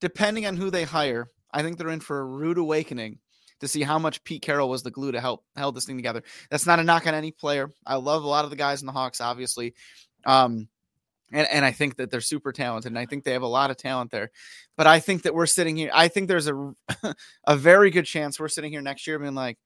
[0.00, 3.18] depending on who they hire, I think they're in for a rude awakening
[3.60, 6.22] to see how much Pete Carroll was the glue to help held this thing together.
[6.50, 7.70] That's not a knock on any player.
[7.86, 9.74] I love a lot of the guys in the Hawks, obviously.
[10.24, 10.68] Um,
[11.32, 13.70] and, and I think that they're super talented, and I think they have a lot
[13.70, 14.30] of talent there.
[14.76, 15.90] But I think that we're sitting here.
[15.92, 16.72] I think there's a
[17.46, 19.58] a very good chance we're sitting here next year being like,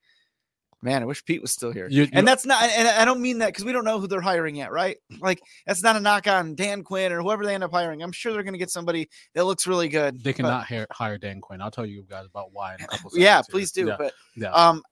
[0.84, 1.88] man, I wish Pete was still here.
[1.90, 4.06] You- you- and that's not, and I don't mean that because we don't know who
[4.06, 4.98] they're hiring yet, right?
[5.20, 8.02] Like that's not a knock on Dan Quinn or whoever they end up hiring.
[8.02, 10.22] I'm sure they're going to get somebody that looks really good.
[10.22, 11.60] They but- cannot hire, hire Dan Quinn.
[11.60, 13.10] I'll tell you guys about why in a couple.
[13.14, 13.86] yeah, please do.
[13.86, 14.52] Yeah, But yeah.
[14.52, 14.82] um,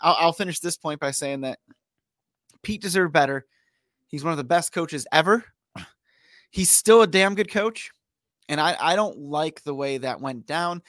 [0.00, 1.58] I'll, I'll finish this point by saying that
[2.62, 3.44] Pete deserved better.
[4.08, 5.44] He's one of the best coaches ever.
[6.50, 7.90] He's still a damn good coach.
[8.48, 10.82] And I, I don't like the way that went down.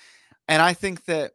[0.48, 1.32] And I think that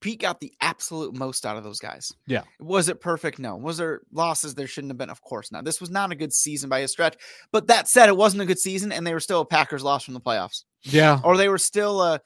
[0.00, 2.12] Pete got the absolute most out of those guys.
[2.26, 2.42] Yeah.
[2.58, 3.38] Was it perfect?
[3.38, 3.56] No.
[3.56, 5.10] Was there losses there shouldn't have been?
[5.10, 5.64] Of course not.
[5.64, 7.16] This was not a good season by a stretch.
[7.52, 10.04] But that said, it wasn't a good season, and they were still a Packers loss
[10.04, 10.64] from the playoffs.
[10.82, 11.20] Yeah.
[11.22, 12.20] Or they were still a,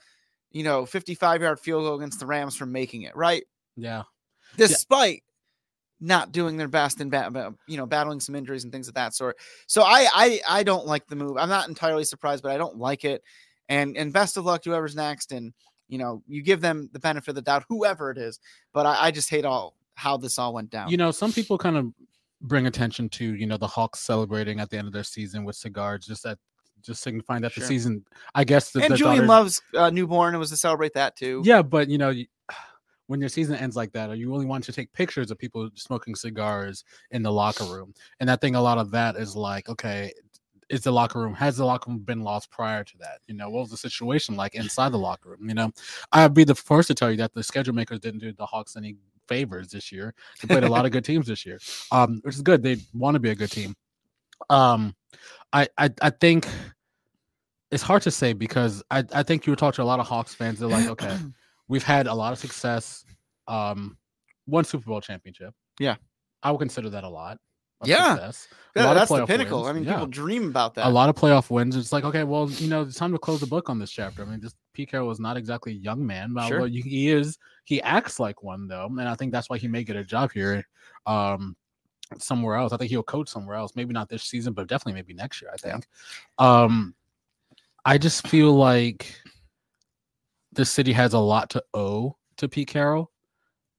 [0.52, 3.42] you know, 55 yard field goal against the Rams from making it, right?
[3.76, 4.04] Yeah.
[4.56, 5.24] Despite
[6.00, 9.14] not doing their best and ba- you know battling some injuries and things of that
[9.14, 9.36] sort.
[9.66, 11.36] So I I I don't like the move.
[11.38, 13.22] I'm not entirely surprised, but I don't like it.
[13.68, 15.32] And and best of luck to whoever's next.
[15.32, 15.54] And
[15.88, 18.38] you know you give them the benefit of the doubt, whoever it is.
[18.72, 20.90] But I, I just hate all how this all went down.
[20.90, 21.92] You know, some people kind of
[22.40, 25.56] bring attention to, you know, the Hawks celebrating at the end of their season with
[25.56, 26.38] cigars, just that
[26.82, 27.62] just signifying that Sure.
[27.62, 30.34] the season, I guess the, and the Julian Love's uh, newborn.
[30.34, 31.40] It was to celebrate that too.
[31.44, 32.26] Yeah, but you know, you-
[33.06, 35.68] when your season ends like that, or you only want to take pictures of people
[35.74, 39.68] smoking cigars in the locker room, and I think a lot of that is like,
[39.68, 40.12] okay,
[40.68, 43.20] is the locker room has the locker room been lost prior to that?
[43.26, 45.48] You know, what was the situation like inside the locker room?
[45.48, 45.72] You know,
[46.12, 48.76] I'd be the first to tell you that the schedule makers didn't do the Hawks
[48.76, 48.96] any
[49.28, 50.14] favors this year.
[50.40, 51.58] They played a lot of good teams this year,
[51.92, 52.62] um, which is good.
[52.62, 53.74] They want to be a good team.
[54.50, 54.94] Um,
[55.52, 56.46] I, I I think
[57.70, 60.06] it's hard to say because I, I think you were talking to a lot of
[60.06, 60.60] Hawks fans.
[60.60, 61.16] They're like, okay,
[61.68, 63.04] we've had a lot of success.
[63.48, 63.96] Um,
[64.46, 65.54] one Super Bowl championship.
[65.80, 65.96] Yeah.
[66.42, 67.38] I would consider that a lot.
[67.86, 68.14] Yeah.
[68.14, 68.48] success.
[68.76, 69.62] Yeah, that's the pinnacle.
[69.62, 69.68] wins.
[69.70, 69.92] I mean, Yeah.
[69.92, 70.86] people dream about that.
[70.86, 71.76] A lot of playoff wins.
[71.76, 74.22] It's like, okay, well, you know, it's time to close the book on this chapter.
[74.22, 76.62] I mean, this Pete Carroll is not exactly a young man, but Sure.
[76.62, 79.84] although he is, he acts like one though, and I think that's why he may
[79.84, 80.66] get a job here,
[81.06, 81.54] um,
[82.18, 82.72] somewhere else.
[82.72, 83.76] I think he'll coach somewhere else.
[83.76, 85.52] Maybe not this season, but definitely maybe next year.
[85.54, 85.86] I think.
[86.38, 86.96] Um,
[87.84, 89.14] I just feel like
[90.52, 93.12] the city has a lot to owe to Pete Carroll,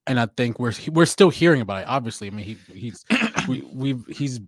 [0.07, 1.87] and I think we're we're still hearing about it.
[1.89, 3.03] Obviously, I mean, he he's
[3.47, 4.39] we we've he's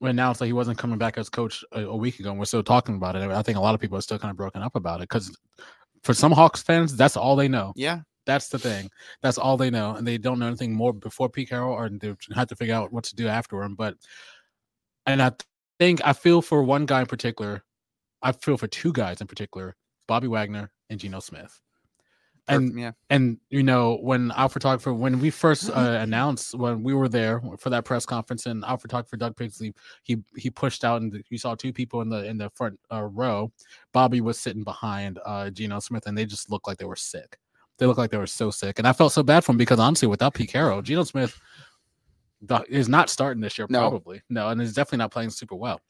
[0.00, 2.62] announced that he wasn't coming back as coach a, a week ago, and we're still
[2.62, 3.30] talking about it.
[3.30, 5.36] I think a lot of people are still kind of broken up about it because
[6.02, 7.72] for some Hawks fans, that's all they know.
[7.76, 8.00] yeah.
[8.26, 8.90] That's the thing.
[9.22, 12.14] That's all they know, and they don't know anything more before Pete Carroll, or they
[12.34, 13.74] have to figure out what to do after him.
[13.74, 13.96] But
[15.06, 15.32] and I
[15.78, 17.64] think I feel for one guy in particular.
[18.22, 19.74] I feel for two guys in particular:
[20.06, 21.60] Bobby Wagner and Geno Smith.
[22.50, 22.92] And yeah.
[23.10, 27.42] and you know when our photographer when we first uh, announced when we were there
[27.58, 31.38] for that press conference and our photographer Doug Pigsley he he pushed out and you
[31.38, 33.52] saw two people in the in the front uh, row.
[33.92, 37.38] Bobby was sitting behind uh Geno Smith and they just looked like they were sick.
[37.78, 39.78] They looked like they were so sick, and I felt so bad for him because
[39.78, 41.40] honestly, without Pete Carroll, Geno Smith
[42.68, 43.80] is not starting this year No.
[43.88, 45.80] probably no, and he's definitely not playing super well.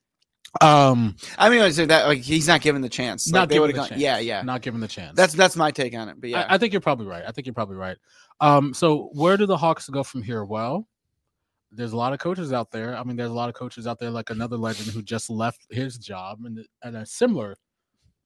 [0.61, 3.29] Um, I mean, I say that like he's not given the chance.
[3.29, 4.00] Like, not they given the gone- chance.
[4.00, 4.42] Yeah, yeah.
[4.42, 5.16] not given the chance.
[5.16, 6.20] That's that's my take on it.
[6.20, 7.22] But yeah, I, I think you're probably right.
[7.26, 7.96] I think you're probably right.
[8.40, 10.44] Um, so where do the Hawks go from here?
[10.44, 10.88] Well,
[11.70, 12.96] there's a lot of coaches out there.
[12.96, 15.66] I mean, there's a lot of coaches out there, like another legend who just left
[15.70, 17.57] his job in, in a similar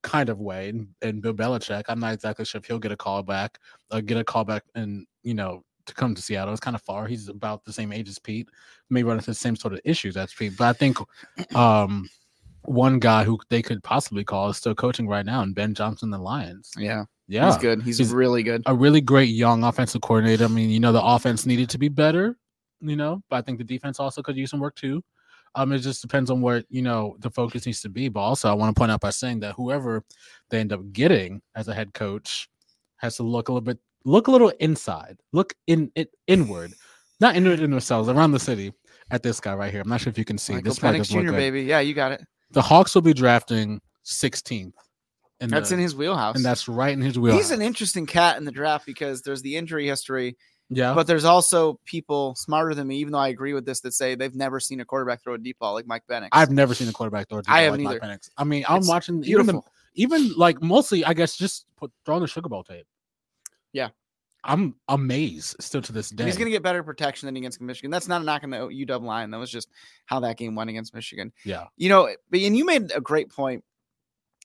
[0.03, 0.71] kind of way.
[0.71, 3.59] And, and Bill Belichick, I'm not exactly sure if he'll get a call back,
[3.91, 6.53] uh, get a call back, and you know, to come to Seattle.
[6.53, 7.07] It's kind of far.
[7.07, 8.49] He's about the same age as Pete,
[8.91, 10.57] may run into the same sort of issues as Pete.
[10.57, 10.99] But I think
[11.55, 12.09] um,
[12.63, 16.11] one guy who they could possibly call is still coaching right now, and Ben Johnson,
[16.11, 16.71] the Lions.
[16.79, 17.83] yeah, Yeah, he's good.
[17.83, 18.63] He's, He's- really good.
[18.67, 20.45] a really great young offensive coordinator.
[20.45, 22.37] I mean, you know, the offense needed to be better,
[22.81, 25.03] you know, but I think the defense also could use some work too.
[25.57, 28.09] Um, it just depends on where you know the focus needs to be.
[28.09, 30.03] But also, I want to point out by saying that whoever
[30.51, 32.49] they end up getting as a head coach
[32.97, 36.73] has to look a little bit, look a little inside, look in it inward,
[37.21, 38.73] not inward in themselves, around the city.
[39.11, 40.79] At this guy right here, I'm not sure if you can see Michael this.
[40.79, 41.33] Penix Jr.
[41.33, 42.23] Baby, yeah, you got it.
[42.53, 44.73] The Hawks will be drafting 16th.
[45.41, 46.37] And That's the- in his wheelhouse.
[46.37, 47.41] and that's right in his wheelhouse.
[47.43, 50.37] he's an interesting cat in the draft because there's the injury history,
[50.71, 53.93] yeah, but there's also people smarter than me, even though I agree with this, that
[53.93, 56.29] say they've never seen a quarterback throw a deep ball like Mike Penix.
[56.33, 57.39] I've never seen a quarterback throw.
[57.39, 58.15] a deep I ball haven't like Mike either.
[58.19, 58.31] Penix.
[58.39, 59.61] I mean, I'm It's watching even the,
[59.97, 62.87] even like mostly, I guess, just put throwing the Sugar Bowl tape.
[63.75, 63.91] Yeah.
[64.45, 66.25] I'm amazed still to this day.
[66.25, 67.91] He's going to get better protection than against Michigan.
[67.91, 69.31] That's not a knock on the UW line.
[69.31, 69.69] That was just
[70.05, 71.33] how that game went against Michigan.
[71.45, 73.65] yeah, You know, but and you made a great point,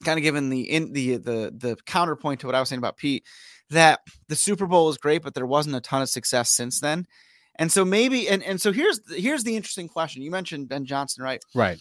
[0.05, 2.97] kind of given the in the the the counterpoint to what I was saying about
[2.97, 3.25] Pete,
[3.69, 7.05] that the Super Bowl was great, but there wasn't a ton of success since then.
[7.55, 10.21] And so maybe and and so here's here's the interesting question.
[10.21, 11.43] You mentioned Ben Johnson, right?
[11.53, 11.79] right.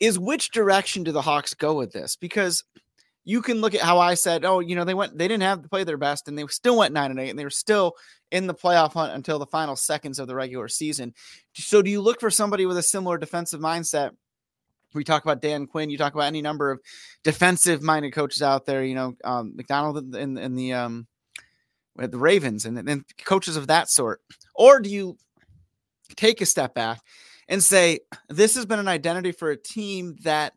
[0.00, 2.16] Is which direction do the Hawks go with this?
[2.16, 2.64] Because
[3.28, 5.60] you can look at how I said, oh, you know, they went, they didn't have
[5.60, 7.92] to play their best, and they still went nine and eight, and they were still
[8.30, 11.12] in the playoff hunt until the final seconds of the regular season.
[11.52, 14.12] So, do you look for somebody with a similar defensive mindset?
[14.94, 15.90] We talk about Dan Quinn.
[15.90, 16.80] You talk about any number of
[17.22, 18.82] defensive-minded coaches out there.
[18.82, 21.06] You know, um, Macdonald in the um,
[21.96, 24.22] the Ravens, and then coaches of that sort.
[24.54, 25.18] Or do you
[26.16, 27.02] take a step back
[27.46, 30.54] and say this has been an identity for a team that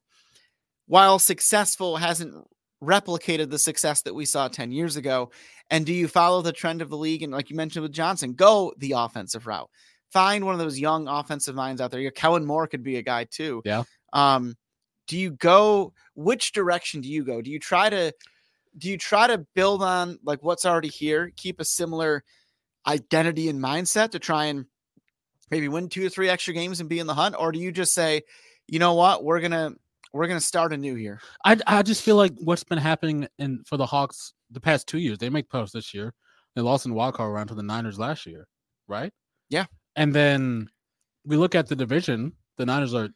[0.87, 2.35] while successful, hasn't
[2.83, 5.31] replicated the success that we saw 10 years ago?
[5.69, 7.23] And do you follow the trend of the league?
[7.23, 9.69] And like you mentioned with Johnson, go the offensive route.
[10.11, 12.01] Find one of those young offensive minds out there.
[12.01, 13.61] Your Kellen Moore could be a guy too.
[13.63, 13.83] Yeah.
[14.11, 14.55] Um,
[15.07, 17.41] do you go which direction do you go?
[17.41, 18.13] Do you try to
[18.77, 22.23] do you try to build on like what's already here, keep a similar
[22.87, 24.65] identity and mindset to try and
[25.49, 27.35] maybe win two or three extra games and be in the hunt?
[27.37, 28.21] Or do you just say,
[28.67, 29.73] you know what, we're gonna
[30.13, 31.19] we're gonna start anew here?
[31.45, 34.99] I I just feel like what's been happening in for the Hawks the past two
[34.99, 35.17] years.
[35.17, 36.13] They make posts this year.
[36.55, 38.47] They lost in wild card round to the Niners last year,
[38.87, 39.11] right?
[39.49, 39.65] Yeah.
[39.95, 40.67] And then
[41.25, 42.33] we look at the division.
[42.57, 43.09] The Niners are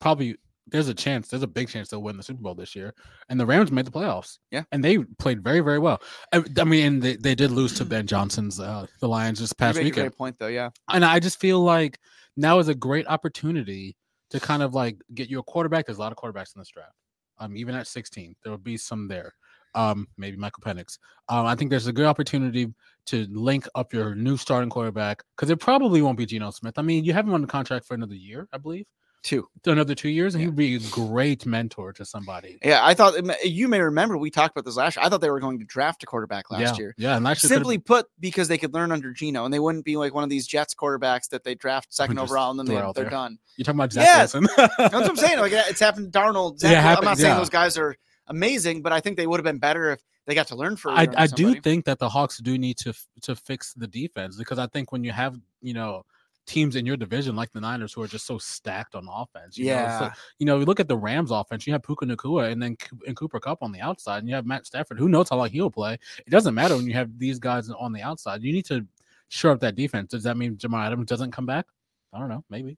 [0.00, 0.36] probably
[0.66, 2.94] there's a chance, there's a big chance they'll win the Super Bowl this year.
[3.28, 4.38] And the Rams made the playoffs.
[4.50, 4.62] Yeah.
[4.72, 6.00] And they played very, very well.
[6.32, 9.56] I, I mean, they, they did lose to Ben Johnson's uh, the Lions this You
[9.56, 10.10] past make a weekend.
[10.10, 10.70] great point though, yeah.
[10.88, 11.98] And I just feel like
[12.36, 13.96] now is a great opportunity
[14.30, 15.86] to kind of like get you a quarterback.
[15.86, 16.94] There's a lot of quarterbacks in this draft.
[17.38, 19.34] Um, even at 16, there will be some there.
[19.74, 20.98] Um, maybe Michael Penix.
[21.28, 22.72] Um, I think there's a good opportunity
[23.06, 26.74] to link up your new starting quarterback because it probably won't be Geno Smith.
[26.76, 28.86] I mean, you have him on the contract for another year, I believe,
[29.22, 29.46] Two.
[29.66, 30.46] another two years, and Yeah.
[30.48, 32.58] he'd be a great mentor to somebody.
[32.64, 35.04] Yeah, I thought you may remember we talked about this last year.
[35.04, 36.94] I thought they were going to draft a quarterback last yeah, year.
[36.96, 39.84] yeah, and last could've- Simply put, because they could learn under Geno and they wouldn't
[39.84, 42.92] be like one of these Jets quarterbacks that they draft second overall and then they,
[42.94, 43.38] they're done.
[43.56, 44.32] you're talking about Zach Yes.
[44.34, 44.48] Wilson.
[44.78, 45.38] That's what I'm saying.
[45.38, 46.58] Like it's happened to Darnold.
[46.58, 47.94] Zach, Yeah, Wil- I'm not saying those guys are
[48.28, 50.90] amazing, but I think they would have been better if they got to learn for.
[50.92, 54.36] I, uh, I do think that the Hawks do need to to fix the defense
[54.36, 56.04] because I think when you have you know
[56.46, 59.66] teams in your division like the Niners who are just so stacked on offense, you
[59.66, 60.00] know, it's Yeah.
[60.00, 61.66] like- you know, you look at the Rams offense.
[61.66, 62.76] You have Puka Nacua and then
[63.06, 64.98] and Cooper Kupp on the outside, and you have Matt Stafford.
[64.98, 65.94] Who knows how long he'll play?
[66.26, 68.42] It doesn't matter when you have these guys on the outside.
[68.42, 68.86] You need to
[69.28, 70.10] shore up that defense.
[70.10, 71.66] Does that mean Jamal Adams doesn't come back?
[72.12, 72.44] I don't know.
[72.50, 72.76] Maybe.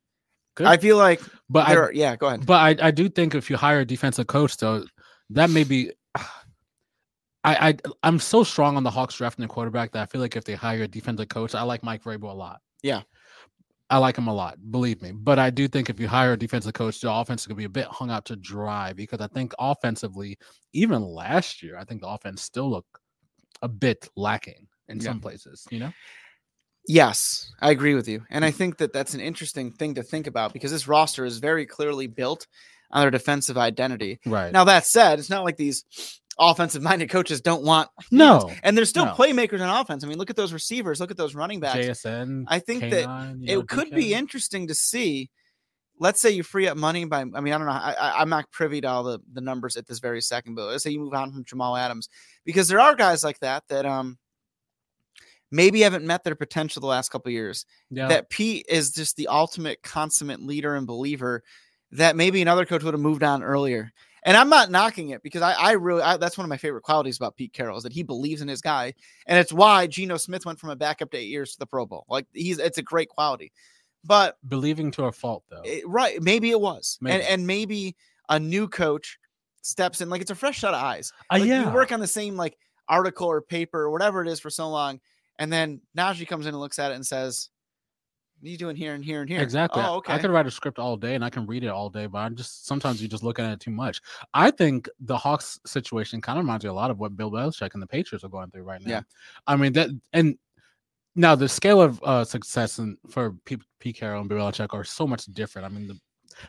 [0.55, 0.67] Could.
[0.67, 1.77] I feel like but I.
[1.77, 2.45] Are, yeah, go ahead.
[2.45, 4.85] but I, I do think if you hire a defensive coach, though,
[5.31, 5.93] that may be.
[7.45, 10.37] I, I I'm so strong on the Hawks drafting a quarterback that I feel like
[10.37, 12.61] if they hire a defensive coach, I like Mike Vrabel a lot.
[12.83, 13.03] Yeah.
[13.93, 15.13] I like him a lot, believe me.
[15.13, 17.61] But I do think if you hire a defensive coach, the offense is going to
[17.61, 20.39] be a bit hung out to dry because I think offensively,
[20.73, 22.97] even last year, I think the offense still looked
[23.61, 25.05] a bit lacking in Yeah.
[25.05, 25.67] some places.
[25.71, 25.93] You know,
[26.89, 28.25] Yes, I agree with you.
[28.31, 28.57] And I mm-hmm.
[28.57, 32.07] think that that's an interesting thing to think about because this roster is very clearly
[32.07, 32.47] built
[32.91, 34.21] on their defensive identity.
[34.25, 34.53] right?
[34.53, 35.85] Now, that said, it's not like these
[36.39, 37.89] offensive minded coaches don't want.
[38.11, 39.13] no, And there's still No.
[39.13, 40.03] playmakers on offense.
[40.05, 41.87] I mean, look at those receivers, look at those running backs.
[41.87, 42.45] JSN.
[42.49, 45.31] I think that K9, you it know, could be interesting to see.
[45.99, 47.73] Let's say you free up money by, I mean, I don't know.
[47.73, 50.67] I, I, I'm not privy to all the, the numbers at this very second, but
[50.67, 52.09] let's say you move on from Jamal Adams
[52.45, 54.19] because there are guys like that that um
[55.51, 57.67] maybe haven't met their potential the last couple of years.
[57.91, 58.09] Yeah.
[58.09, 61.43] That Pete is just the ultimate consummate leader and believer
[61.93, 63.93] that maybe another coach would have moved on earlier.
[64.25, 66.83] And I'm not knocking it because I, I really I, that's one of my favorite
[66.83, 68.95] qualities about Pete Carroll is that he believes in his guy,
[69.27, 71.87] and it's why Geno Smith went from a backup to eight years to the Pro
[71.87, 72.05] Bowl.
[72.09, 73.51] Like he's it's a great quality,
[74.05, 75.63] but believing to a fault though.
[75.65, 77.15] it- right maybe it was, Maybe.
[77.15, 77.97] and and maybe
[78.29, 79.19] a new coach
[79.63, 81.13] steps in like it's a fresh set of eyes.
[81.33, 81.65] Uh, yeah.
[81.69, 82.57] you work on the same like
[82.89, 85.01] article or paper or whatever it is for so long,
[85.39, 87.52] and then Najee comes in and looks at it and says, "What are
[88.51, 89.83] you doing here and here and here?" Exactly.
[89.85, 90.13] Oh, okay.
[90.13, 92.19] I could write a script all day and I can read it all day, but
[92.19, 94.01] I'm just sometimes you just look at it too much.
[94.35, 97.75] I think the Hawks situation kind of reminds me a lot of what Bill Belichick
[97.75, 98.91] and the Patriots are going through right now.
[98.91, 99.01] Yeah.
[99.47, 100.37] I mean that and
[101.15, 103.93] now the scale of uh, success in, for P, P.
[103.93, 105.67] Carroll and Bill Belichick are so much different.
[105.67, 105.99] I mean the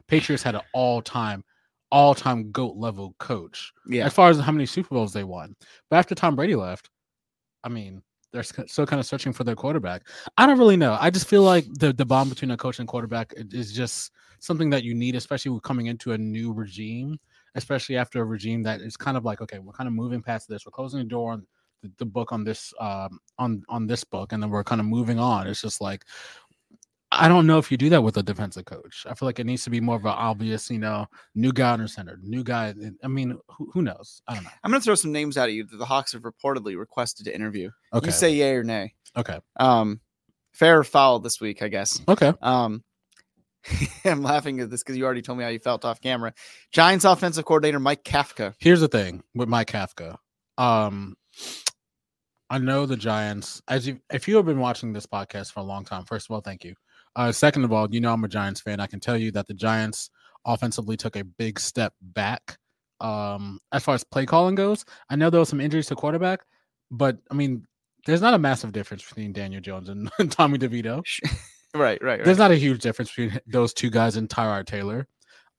[0.07, 1.43] Patriots had an all-time,
[1.91, 5.55] all-time goat level coach yeah, as far as how many Super Bowls they won.
[5.89, 6.89] But after Tom Brady left,
[7.63, 8.01] I mean,
[8.33, 10.07] they're still kind of searching for their quarterback.
[10.37, 10.97] I don't really know.
[10.99, 14.69] I just feel like the the bond between a coach and quarterback is just something
[14.71, 17.19] that you need, especially with coming into a new regime,
[17.55, 20.49] especially after a regime that is kind of like, okay, we're kind of moving past
[20.49, 20.65] this.
[20.65, 21.45] We're closing the door on
[21.83, 24.87] the, the book on this um on on this book, and then we're kind of
[24.87, 25.47] moving on.
[25.47, 26.03] It's just like
[27.19, 29.05] I don't know if you do that with a defensive coach.
[29.09, 31.71] I feel like it needs to be more of an obvious, you know, new guy
[31.71, 32.73] under center, new guy.
[33.03, 34.21] I mean, who, who knows?
[34.27, 34.49] I don't know.
[34.63, 37.35] I'm gonna throw some names out at you that the Hawks have reportedly requested to
[37.35, 37.69] interview.
[37.93, 38.07] Okay.
[38.07, 38.93] You say yay or nay.
[39.15, 39.39] okay.
[39.57, 40.01] Um,
[40.53, 42.01] fair or foul this week, I guess.
[42.07, 42.33] Okay.
[42.41, 42.83] Um,
[44.05, 46.33] I'm laughing at this because you already told me how you felt off camera.
[46.71, 48.53] Giants offensive coordinator Mike Kafka.
[48.59, 50.17] Here's the thing with Mike Kafka.
[50.57, 51.15] Um,
[52.49, 53.61] I know the Giants.
[53.67, 56.31] As you, if you have been watching this podcast for a long time, first of
[56.33, 56.75] all, thank you.
[57.15, 58.79] Uh, second of all, you know I'm a Giants fan.
[58.79, 60.09] I can tell you that the Giants
[60.45, 62.57] offensively took a big step back.
[62.99, 66.41] Um, as far as play calling goes, I know there was some injuries to quarterback,
[66.89, 67.65] but I mean,
[68.05, 71.03] there's not a massive difference between Daniel Jones and Tommy DeVito.
[71.75, 72.23] Right, right, right.
[72.23, 75.07] There's not a huge difference between those two guys and Tyrod Taylor.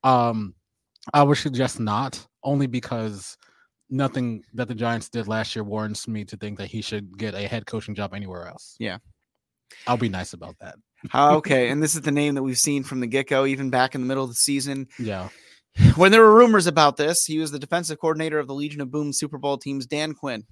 [0.04, 0.54] Um,
[1.12, 3.36] I would suggest not, only because
[3.90, 7.34] nothing that the Giants did last year warrants me to think that he should get
[7.34, 8.76] a head coaching job anywhere else.
[8.78, 8.98] Yeah.
[9.86, 10.76] I'll be nice about that.
[11.12, 13.70] Uh, okay, and this is the name that we've seen from the get go, even
[13.70, 14.88] back in the middle of the season.
[14.98, 15.28] Yeah.
[15.96, 18.92] When there were rumors about this, he was the defensive coordinator of the Legion of
[18.92, 20.44] Boom Super Bowl teams, Dan Quinn.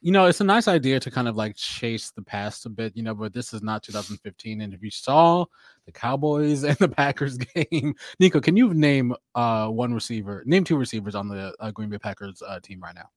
[0.00, 2.96] You know, it's a nice idea to kind of like chase the past a bit,
[2.96, 4.60] you know, but this is not 2015.
[4.60, 5.46] And if you saw
[5.86, 7.38] the Cowboys and the Packers
[7.70, 11.88] game, Nico, can you name uh one receiver, name two receivers on the uh, Green
[11.88, 13.08] Bay Packers uh, team right now?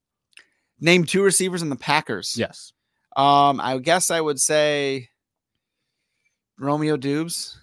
[0.79, 2.37] Name two receivers in the Packers.
[2.37, 2.71] Yes.
[3.17, 5.09] Um, I guess I would say
[6.59, 7.57] Romeo Doubs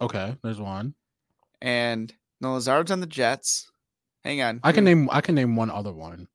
[0.00, 0.94] Okay, there's one.
[1.60, 3.70] and no Lazard's on the Jets.
[4.24, 4.60] Hang on.
[4.62, 4.86] I can hmm.
[4.86, 6.28] name I can name one other one,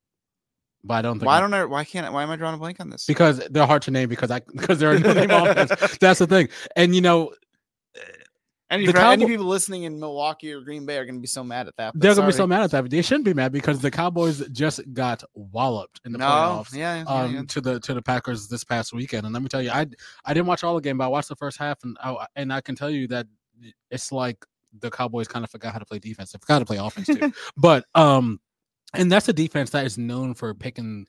[0.84, 1.64] but I don't think Why don't I?
[1.64, 2.06] Why can't?
[2.06, 3.06] I, Why am I drawing a blank on this?
[3.06, 5.98] because they're hard to name because I because they're no name offense.
[5.98, 6.48] That's the thing.
[6.76, 7.32] And you know,
[8.68, 11.44] Any, for- any people listening in Milwaukee or Green Bay are going to be so
[11.44, 11.92] mad at that.
[11.94, 12.80] they're gonna be so mad at that.
[12.82, 16.74] But they shouldn't be mad because the Cowboys just got walloped in the No, playoffs.
[16.74, 17.42] yeah, yeah, um, yeah.
[17.46, 19.24] to the to the Packers this past weekend.
[19.24, 19.86] And let me tell you, I
[20.24, 22.52] I didn't watch all the game, but I watched the first half, and I, and
[22.52, 23.26] I can tell you that
[23.90, 24.44] it's like
[24.80, 26.32] the Cowboys kind of forgot how to play defense.
[26.32, 27.32] They forgot to play offense too.
[27.56, 28.40] but um,
[28.94, 31.06] and that's a defense that is known for picking,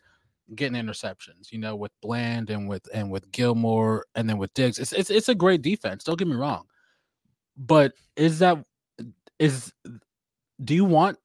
[0.53, 1.51] getting interceptions.
[1.51, 4.77] You know, with Bland and with and with Gilmore, and then with Diggs.
[4.77, 6.03] It's it's it's a great defense.
[6.03, 6.65] Don't get me wrong,
[7.57, 8.63] but is that
[9.39, 9.73] is
[10.63, 11.17] do you want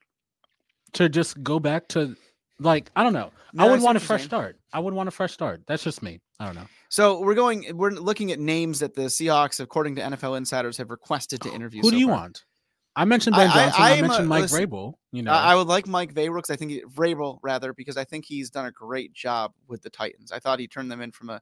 [0.94, 2.16] to just go back to
[2.58, 3.30] like I don't know.
[3.52, 4.58] No, I I would want a fresh start.
[4.72, 5.62] I would want a fresh start.
[5.66, 6.20] That's just me.
[6.40, 6.66] I don't know.
[6.88, 7.76] So we're going.
[7.76, 11.54] We're looking at names that the Seahawks, according to NFL insiders, have requested to oh,
[11.54, 11.82] interview.
[11.82, 12.16] Who so do you far.
[12.16, 12.44] want?
[12.94, 13.82] I mentioned Ben I- Johnson.
[13.82, 14.94] I, I'm a- mentioned Mike listen, Vrabel.
[15.12, 17.96] You know, I I would like Mike Vrabel because I think he, Vrabel rather because
[17.96, 20.32] I think he's done a great job with the Titans.
[20.32, 21.40] I thought he turned them in from a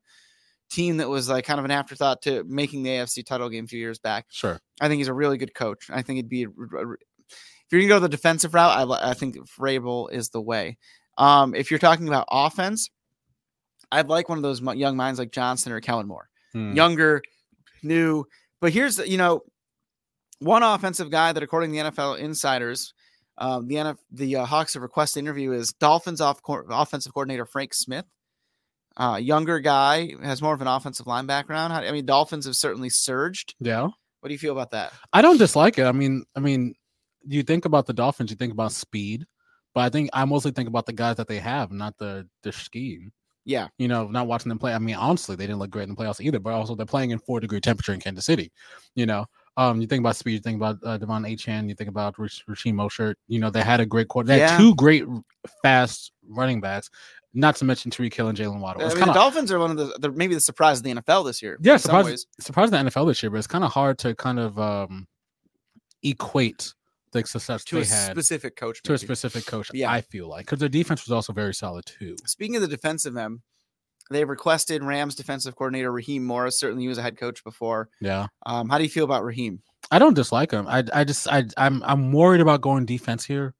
[0.70, 3.68] team that was like kind of an afterthought to making the AFC title game a
[3.68, 4.26] few years back.
[4.30, 4.60] sure.
[4.80, 5.90] I think he's a really good coach.
[5.90, 8.90] I think it'd be a- a- if you're gonna go the defensive route.
[8.90, 10.76] I, I think Vrabel is the way.
[11.18, 12.88] Um, if you're talking about offense,
[13.92, 16.72] I'd like one of those young minds like Johnson or Kellen Moore Hmm.
[16.74, 17.22] younger,
[17.82, 18.24] new.
[18.60, 19.42] But here's you know,
[20.40, 22.92] one offensive guy that according to the NFL insiders,
[23.38, 27.46] um, the NF, the uh, Hawks have requested interview is Dolphins off co- offensive coordinator
[27.46, 28.04] Frank Smith.
[29.00, 31.72] Uh, younger guy has more of an offensive line background.
[31.72, 33.54] I mean, Dolphins have certainly surged.
[33.58, 33.88] Yeah.
[34.20, 34.92] What do you feel about that?
[35.10, 35.84] I don't dislike it.
[35.84, 36.74] I mean, I mean,
[37.26, 39.24] you think about the Dolphins, you think about speed,
[39.74, 42.52] but I think I mostly think about the guys that they have, not the the
[42.52, 43.10] scheme.
[43.46, 44.74] Yeah, You know, not watching them play.
[44.74, 46.38] I mean, honestly, they didn't look great in the playoffs either.
[46.38, 48.52] But also, they're playing in four degree temperature in Kansas City.
[48.94, 49.24] You know,
[49.56, 52.76] um, you think about speed, you think about uh, De'Von Achane, you think about Raheem
[52.76, 53.14] Mostert.
[53.28, 54.26] You know, they had a great quarter.
[54.26, 55.04] They had two great
[55.62, 56.90] fast running backs.
[57.32, 58.82] Not to mention Tyreek Hill and Jaylen Waddle.
[58.82, 60.84] I mean, the kind of Dolphins are one of the, the maybe the surprise of
[60.84, 61.58] the NFL this year.
[61.62, 62.04] yeah, in some
[62.40, 65.06] surprised, the NFL this year, but it's kind of hard to kind of um,
[66.02, 66.74] equate
[67.12, 68.82] the success to a had specific coach.
[68.82, 69.70] to a specific coach.
[69.72, 69.90] Yeah.
[69.90, 72.16] I feel like because their defense was also very solid too.
[72.26, 73.40] Speaking of the defensive end,
[74.10, 76.58] they requested Rams defensive coordinator Raheem Morris.
[76.58, 77.88] Certainly, he was a head coach before.
[78.00, 79.62] Yeah, Um, how do you feel about Raheem?
[79.90, 80.66] I don't dislike him.
[80.68, 83.54] I I just I I'm I'm worried about going defense here,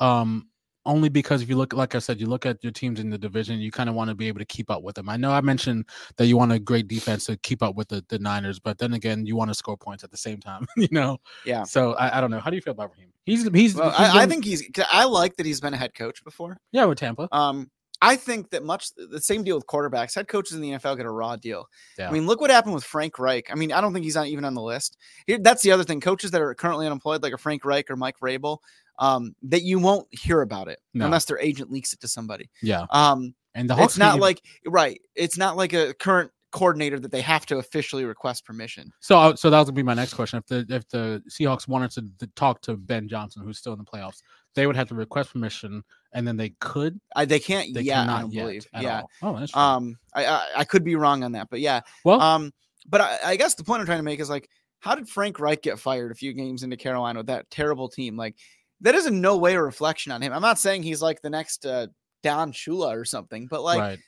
[0.00, 0.48] um,
[0.84, 3.18] only because if you look like I said, you look at your teams in the
[3.18, 5.08] division, you kind of want to be able to keep up with them.
[5.08, 8.04] I know I mentioned that you want a great defense to keep up with the,
[8.08, 10.66] the Niners, but then again, you want to score points at the same time.
[10.82, 11.62] You know, Yeah.
[11.62, 12.40] So I, I don't know.
[12.40, 13.12] How do you feel about Raheem?
[13.24, 14.68] He's he's, Well, he's I, I think he's.
[14.90, 16.58] I like that he's been a head coach before.
[16.72, 17.28] yeah with Tampa.
[17.30, 17.70] Um,
[18.02, 20.16] I think that much the same deal with quarterbacks.
[20.16, 21.68] Head coaches in the NFL get a raw deal.
[21.96, 22.08] Yeah.
[22.08, 23.48] I mean, look what happened with Frank Reich.
[23.48, 24.98] I mean, I don't think he's not even on the list.
[25.28, 26.00] Here, that's the other thing.
[26.00, 28.60] Coaches that are currently unemployed, like a Frank Reich or Mike Rabel,
[28.98, 31.06] um, that you won't hear about it No.
[31.06, 32.50] unless their agent leaks it to somebody.
[32.62, 35.00] Yeah, Um, and the Hawks it's not even- like right.
[35.14, 38.92] It's not like a current coordinator that they have to officially request permission.
[39.00, 40.38] So, uh, so that was gonna be my next question.
[40.38, 43.78] If the if the Seahawks wanted to, to talk to Ben Johnson, who's still in
[43.78, 44.22] the playoffs,
[44.54, 45.82] they would have to request permission,
[46.12, 47.00] and then they could.
[47.16, 48.06] I, they can't They yet.
[48.06, 48.66] I don't believe.
[48.78, 49.00] Yeah.
[49.22, 49.36] all.
[49.36, 49.56] Oh, that's.
[49.56, 51.80] Um, I, I I could be wrong on that, but yeah.
[52.04, 52.52] well, Um,
[52.86, 55.40] but I, I guess the point I'm trying to make is like, how did Frank
[55.40, 58.14] Reich get fired a few games into Carolina with that terrible team?
[58.16, 58.36] Like,
[58.82, 60.32] that is in no way a reflection on him.
[60.32, 61.88] I'm not saying he's like the next uh,
[62.22, 63.98] Don Shula or something, but like right.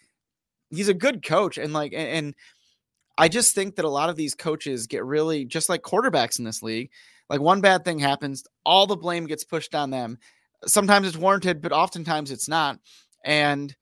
[0.71, 2.35] he's a good coach, and like, and, and
[3.17, 6.45] I just think that a lot of these coaches get really just like quarterbacks in
[6.45, 6.91] this league.
[7.31, 10.19] Like one bad thing happens, all the blame gets pushed on them.
[10.67, 12.79] Sometimes it's warranted, but oftentimes it's not.
[13.25, 13.75] And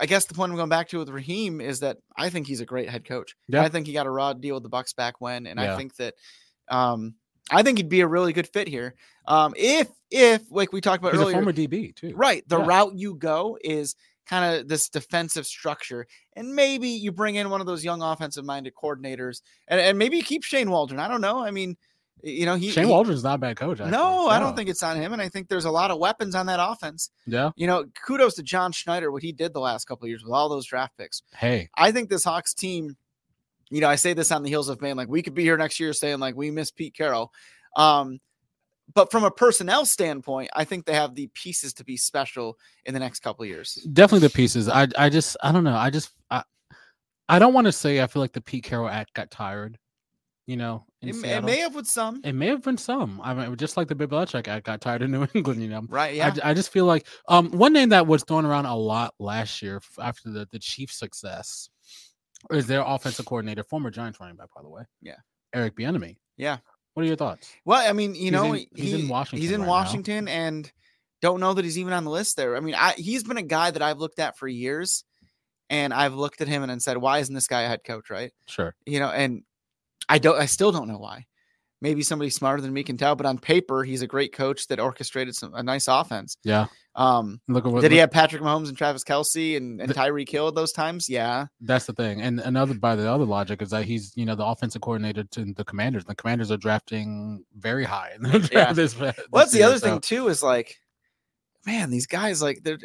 [0.00, 2.60] I guess the point I'm going back to with Raheem is that I think he's
[2.60, 3.36] a great head coach.
[3.46, 3.62] Yeah.
[3.62, 5.74] I think he got a raw deal with the Bucs back when, and Yeah.
[5.74, 6.14] I think that
[6.68, 7.14] um
[7.50, 8.94] I think he'd be a really good fit here.
[9.26, 12.12] Um if if like we talked about He's a earlier, former DB too.
[12.16, 12.66] right, the Yeah.
[12.66, 13.94] route you go is
[14.26, 18.44] kind of this defensive structure, and maybe you bring in one of those young offensive
[18.44, 21.00] minded coordinators, and, and maybe you keep Shane Waldron.
[21.00, 21.38] I don't know.
[21.42, 21.76] I mean,
[22.22, 23.78] You know, he Shane he- Waldron's not a bad coach.
[23.80, 23.92] Actually.
[23.92, 26.34] No, I don't think it's on him, and I think there's a lot of weapons
[26.34, 27.10] on that offense.
[27.26, 27.52] Yeah.
[27.56, 30.32] You know, kudos to John Schneider what he did the last couple of years with
[30.32, 31.22] all those draft picks.
[31.36, 32.96] Hey, I think this Hawks team,
[33.70, 35.56] you know, I say this on the heels of man, like we could be here
[35.56, 37.32] next year saying like we miss Pete Carroll.
[37.76, 38.20] Um,
[38.94, 42.56] but from a personnel standpoint, I think they have the pieces to be special
[42.86, 43.74] in the next couple of years.
[43.92, 44.68] definitely the pieces.
[44.68, 45.76] I I just I don't know.
[45.76, 46.42] I just I,
[47.28, 49.78] I don't want to say I feel like the Pete Carroll act got tired.
[50.46, 53.20] You know, It, may- it may have with some, It may have been some.
[53.22, 55.60] I mean, just like the Bill Belichick act got tired in New England.
[55.60, 56.12] You know, right?
[56.12, 58.74] I Yeah, j- I, just feel like um one name that was thrown around a
[58.74, 61.68] lot last year after the the Chiefs' success
[62.50, 64.82] is their offensive coordinator, former Giants running back, by the way.
[65.02, 65.16] Yeah.
[65.54, 66.16] Eric Bieniemy.
[66.36, 66.58] Yeah.
[66.94, 67.52] What are your thoughts?
[67.64, 69.70] Well, I mean, you He's know, in- he's in he- Washington He's in right now.
[69.72, 70.72] Washington, and
[71.22, 72.56] don't know that he's even on the list there.
[72.56, 75.04] I mean, I, he's been a guy that I've looked at for years,
[75.70, 78.32] and I've looked at him and said, "Why isn't this guy a head coach?" Right?
[78.48, 78.74] Sure.
[78.84, 79.42] You know, and
[80.08, 80.40] I don't.
[80.40, 81.26] I still don't know why.
[81.80, 84.80] Maybe somebody smarter than me can tell, but on paper, he's a great coach that
[84.80, 86.36] orchestrated some a nice offense.
[86.42, 86.66] Yeah.
[86.96, 90.48] Um, Look at what did he have Patrick Mahomes and Travis Kelce and, and Hill
[90.48, 91.08] at those times?
[91.08, 91.46] Yeah.
[91.60, 94.44] That's the thing, and another by the other logic is that he's you know the
[94.44, 96.04] offensive coordinator to the Commanders.
[96.04, 98.10] The Commanders are drafting very high.
[98.16, 98.72] In the draft Yeah.
[98.72, 100.26] this, Well, this that's the other so- thing too.
[100.28, 100.76] Is like,
[101.64, 102.78] man, these guys like they are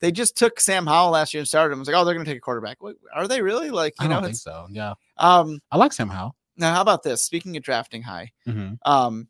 [0.00, 1.80] they just took Sam Howell last year and started him.
[1.80, 2.80] It's like, oh, they're going to take a quarterback.
[2.80, 3.70] Wait, are they really?
[3.70, 4.68] Like, I you know, don't think so.
[4.70, 5.58] Yeah, um.
[5.72, 6.36] I like Sam Howell.
[6.58, 7.24] Now, how about this?
[7.24, 9.28] Speaking of drafting high, hmm um,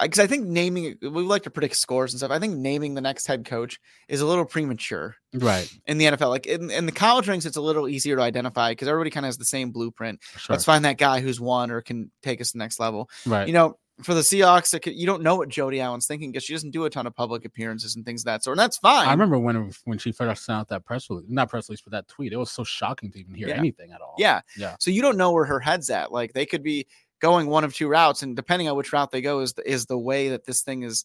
[0.00, 2.30] because I think naming we like to predict scores and stuff.
[2.30, 5.70] I think naming the next head coach is a little premature Right.
[5.86, 6.30] in the NFL.
[6.30, 9.26] Like in, in the college ranks, it's a little easier to identify because everybody kind
[9.26, 10.20] of has the same blueprint.
[10.38, 10.54] Sure.
[10.54, 13.10] Let's find that guy who's won or can take us to the next level.
[13.26, 13.46] right.
[13.46, 16.44] You know, for the Seahawks, it could- you don't know what Jody Allen's thinking because
[16.44, 18.54] she doesn't do a ton of public appearances and things of that sort.
[18.58, 19.06] And that's fine.
[19.08, 21.92] I remember when when she first sent out that press release, not press release, but
[21.92, 22.32] that tweet.
[22.32, 23.56] It was so shocking to even hear Yeah.
[23.56, 24.14] anything at all.
[24.18, 24.40] Yeah.
[24.56, 24.76] Yeah.
[24.80, 26.12] So you don't know where her head's at.
[26.12, 26.86] Like they could be
[27.20, 29.86] going one of two routes, and depending on which route they go, is the, is
[29.86, 31.04] the way that this thing is.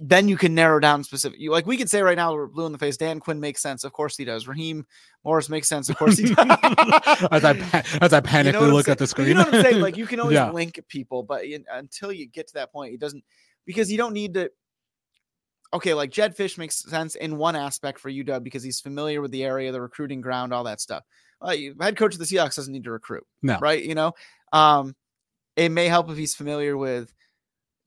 [0.00, 1.38] Then you can narrow down specific.
[1.38, 2.96] You like we could say right now we're blue in the face.
[2.96, 4.46] Dan Quinn makes sense, of course he does.
[4.48, 4.86] Raheem
[5.24, 6.36] Morris makes sense, of course he does.
[7.30, 9.28] as I as I You know panically look at the screen.
[9.28, 9.80] You know what I'm saying?
[9.80, 10.50] Like you can always Yeah.
[10.50, 13.22] link people, but in, until you get to that point, it doesn't
[13.66, 14.50] because you don't need to.
[15.72, 19.32] Okay, like Jedd Fisch makes sense in one aspect for UW because he's familiar with
[19.32, 21.02] the area, the recruiting ground, all that stuff.
[21.42, 23.58] Uh, head coach of the Seahawks doesn't need to recruit, No.
[23.58, 23.82] right?
[23.82, 24.12] You know,
[24.52, 24.94] um,
[25.56, 27.12] it may help if he's familiar with,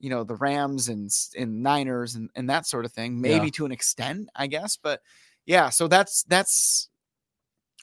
[0.00, 3.20] you know, the Rams and and Niners and and that sort of thing.
[3.20, 3.50] Maybe Yeah.
[3.54, 5.00] to an extent, I guess, but
[5.46, 5.70] yeah.
[5.70, 6.88] So that's that's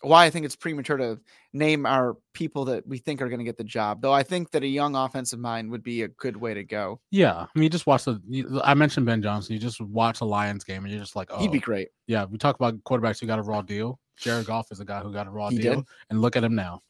[0.02, 1.20] why I think it's premature to
[1.54, 4.02] name our people that we think are going to get the job.
[4.02, 7.00] Though I think that a young offensive mind would be a good way to go.
[7.12, 8.22] yeah, I mean, you just watch the.
[8.28, 9.54] You, I mentioned Ben Johnson.
[9.54, 11.62] You just watch a Lions game, and you're just like, oh, He'd be oh.
[11.62, 11.88] great.
[12.08, 12.26] yeah.
[12.26, 14.00] We talk about quarterbacks who got a raw deal.
[14.18, 15.86] Jared Goff is a guy who got a raw He deal, did.
[16.10, 16.82] and look at him now.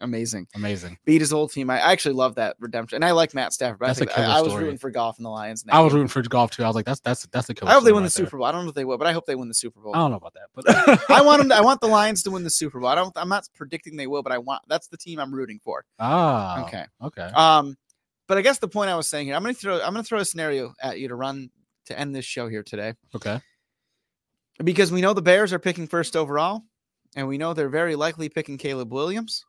[0.00, 0.46] Amazing.
[0.54, 0.96] Amazing.
[1.04, 1.70] Beat his old team.
[1.70, 3.80] I I actually love that redemption, and I like Matt Stafford.
[3.80, 4.64] But I, That's a think I, killer I was story.
[4.64, 5.64] rooting for Goff in the Lions.
[5.64, 5.96] in I was game.
[6.02, 6.62] rooting for Goff too.
[6.62, 7.70] I was like, that's that's that's the killer.
[7.70, 8.26] I hope they win the right there.
[8.26, 8.46] Super Bowl.
[8.46, 9.94] I don't know if they will, but I hope they win the Super Bowl.
[9.96, 11.48] I don't know about that, but I want them.
[11.48, 12.88] To, I want the Lions to win the Super Bowl.
[12.88, 13.12] I don't.
[13.16, 14.62] I'm not predicting they will, but I want.
[14.68, 15.84] That's the team I'm rooting for.
[15.98, 16.84] ah, Okay.
[17.02, 17.30] okay.
[17.34, 17.76] Um,
[18.28, 19.76] but I guess the point I was saying here, I'm gonna throw.
[19.80, 21.50] I'm gonna throw a scenario at you to run
[21.86, 22.92] to end this show here today.
[23.16, 23.40] Okay.
[24.62, 26.62] because we know the Bears are picking first overall,
[27.16, 29.44] and we know they're very likely picking Caleb Williams.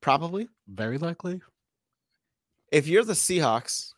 [0.00, 0.48] Probably.
[0.68, 1.40] Very likely.
[2.72, 3.92] If you're the Seahawks,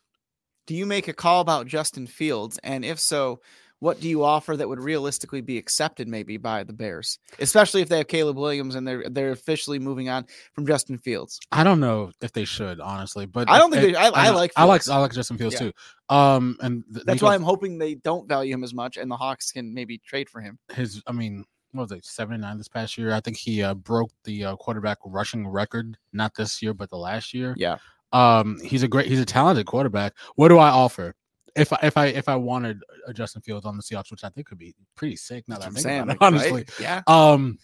[0.67, 2.59] do you make a call about Justin Fields?
[2.63, 3.39] And if so,
[3.79, 7.19] what do you offer that would realistically be accepted maybe by the Bears?
[7.39, 11.37] Especially if they have Caleb Williams and they're they're officially moving on from Justin Fields.
[11.51, 14.35] I don't know if they should, honestly, but I don't think they- I- I know-
[14.37, 15.71] like I like I like Justin Fields Yeah.
[16.09, 16.15] too.
[16.15, 19.11] Um, and th- That's Nico- why I'm hoping they don't value him as much and
[19.11, 20.57] the Hawks can maybe trade for him.
[20.73, 21.03] his.
[21.05, 21.43] I mean,
[21.73, 22.05] what was it?
[22.05, 23.13] Seventy nine this past year.
[23.13, 25.97] I think he uh, broke the uh, quarterback rushing record.
[26.13, 27.55] Not this year, but the last year.
[27.57, 27.77] Yeah.
[28.11, 29.07] Um, he's a great.
[29.07, 30.13] He's a talented quarterback.
[30.35, 31.15] What do I offer?
[31.55, 34.29] If I if I if I wanted a Justin Fields on the Seahawks, which I
[34.29, 35.43] think could be pretty sick.
[35.47, 36.51] Now that I That's what I'm saying, it, honestly.
[36.51, 36.69] right?
[36.79, 37.01] Yeah.
[37.07, 37.57] Um,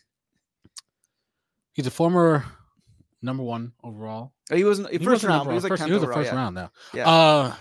[1.74, 2.46] he's a former
[3.22, 4.34] number one overall.
[4.52, 5.48] He wasn't He first round.
[5.48, 6.36] He was like first, he was a first yeah.
[6.36, 6.72] round now.
[6.94, 7.10] Yeah.
[7.10, 7.54] Uh,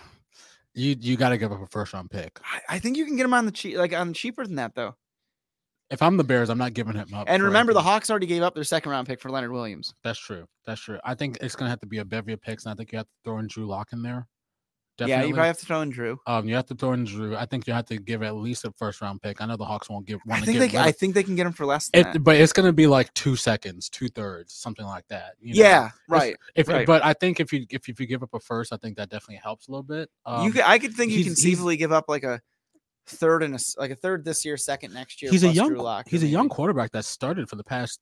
[0.75, 2.39] you you got to give up a first round pick.
[2.45, 4.75] I, I think you can get him on the cheap, like on cheaper than that
[4.75, 4.95] though.
[5.91, 7.26] If I'm the Bears, I'm not giving him up.
[7.28, 7.80] And remember, the.
[7.80, 9.95] Hawks already gave up their second round pick for Leonard Williams.
[10.05, 10.47] That's true.
[10.66, 10.99] That's true.
[11.05, 12.99] I think it's gonna have to be a bevy of picks, and I think you
[12.99, 14.26] have to throw in Drew Lock in there.
[15.01, 16.18] Yeah, you probably have to throw in Drew.
[16.26, 17.36] um, you have to throw in Drew.
[17.36, 19.41] I think you have to give at least a first round pick.
[19.41, 20.18] I know the Hawks won't give.
[20.28, 22.16] I think they, can- I think they can get him for less than that.
[22.16, 25.34] it, but it's gonna be like two seconds, two thirds, something like that.
[25.41, 25.61] you know?
[25.61, 26.36] yeah, It's- right.
[26.57, 26.84] If right.
[26.84, 29.09] but I think if you if, if you give up a first, I think that
[29.09, 30.11] definitely helps a little bit.
[30.26, 32.41] Um, you could, I could think you conceivably give up like a
[33.09, 35.31] third and a like a third this year, second next year.
[35.31, 35.71] he's a young
[36.07, 38.01] he's or a young quarterback that started for the past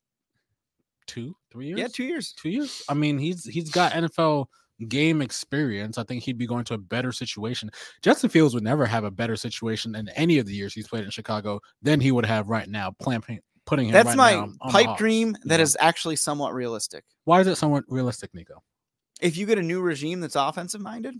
[1.07, 1.79] two three years.
[1.79, 2.33] Yeah, two years.
[2.33, 2.83] two years.
[2.89, 4.47] I mean, he's he's got NFL
[4.89, 7.71] game experience, I think he'd be going to a better situation.
[8.03, 11.05] Justin Fields would never have a better situation in any of the years he's played
[11.05, 12.91] in Chicago than he would have right now.
[13.01, 13.23] Plan,
[13.65, 13.93] putting him.
[13.93, 15.63] That's right my now on the pipe dream that Yeah.
[15.65, 17.05] is actually somewhat realistic.
[17.25, 18.63] Why is it somewhat realistic, Nico?
[19.21, 21.15] If you get a new regime that's offensive minded,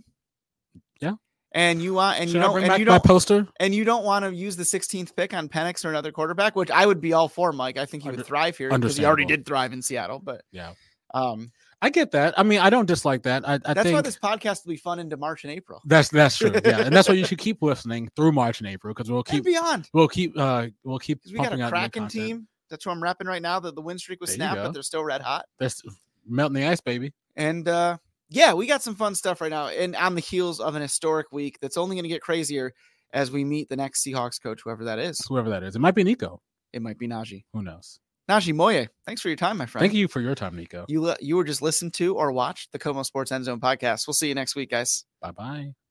[1.01, 1.15] Yeah.
[1.57, 3.47] And you want and Should you bring and you my don't poster?
[3.59, 6.69] and you don't want to use the 16th pick on Penix or another quarterback, which
[6.69, 7.77] I would be all for, Mike.
[7.77, 10.19] I think he would thrive here because he already did thrive in Seattle.
[10.19, 10.73] But Yeah.
[11.13, 11.51] um,
[11.81, 12.37] I get that.
[12.39, 13.47] I mean, I don't dislike that.
[13.47, 16.09] I, I that's think why this podcast will be fun into March and April that's
[16.09, 16.51] that's true.
[16.65, 19.27] Yeah, and that's why you should keep listening through March and April because we'll and
[19.27, 19.89] keep beyond.
[19.93, 22.47] we'll keep uh we'll keep we got a cracking team.
[22.69, 23.59] That's who I'm repping right now.
[23.59, 25.45] That the win streak was snapped, but they're still red hot.
[25.59, 25.81] That's
[26.27, 27.13] melting the ice, baby.
[27.35, 27.97] And uh,
[28.29, 29.67] yeah, we got some fun stuff right now.
[29.67, 32.73] And on the heels of an historic week that's only going to get crazier
[33.13, 35.25] as we meet the next Seahawks coach, whoever that is.
[35.27, 36.41] Whoever that is, it might be Nico.
[36.73, 37.45] It might be Najee.
[37.53, 37.99] Who knows?
[38.29, 39.81] Najee Moye, thanks for your time, my friend.
[39.81, 40.85] Thank you for your time, Nico.
[40.89, 44.05] You, you were just listened to or watched the KOMO Sports End Zone podcast.
[44.05, 45.05] We'll see you next week, guys.
[45.21, 45.86] Bye bye.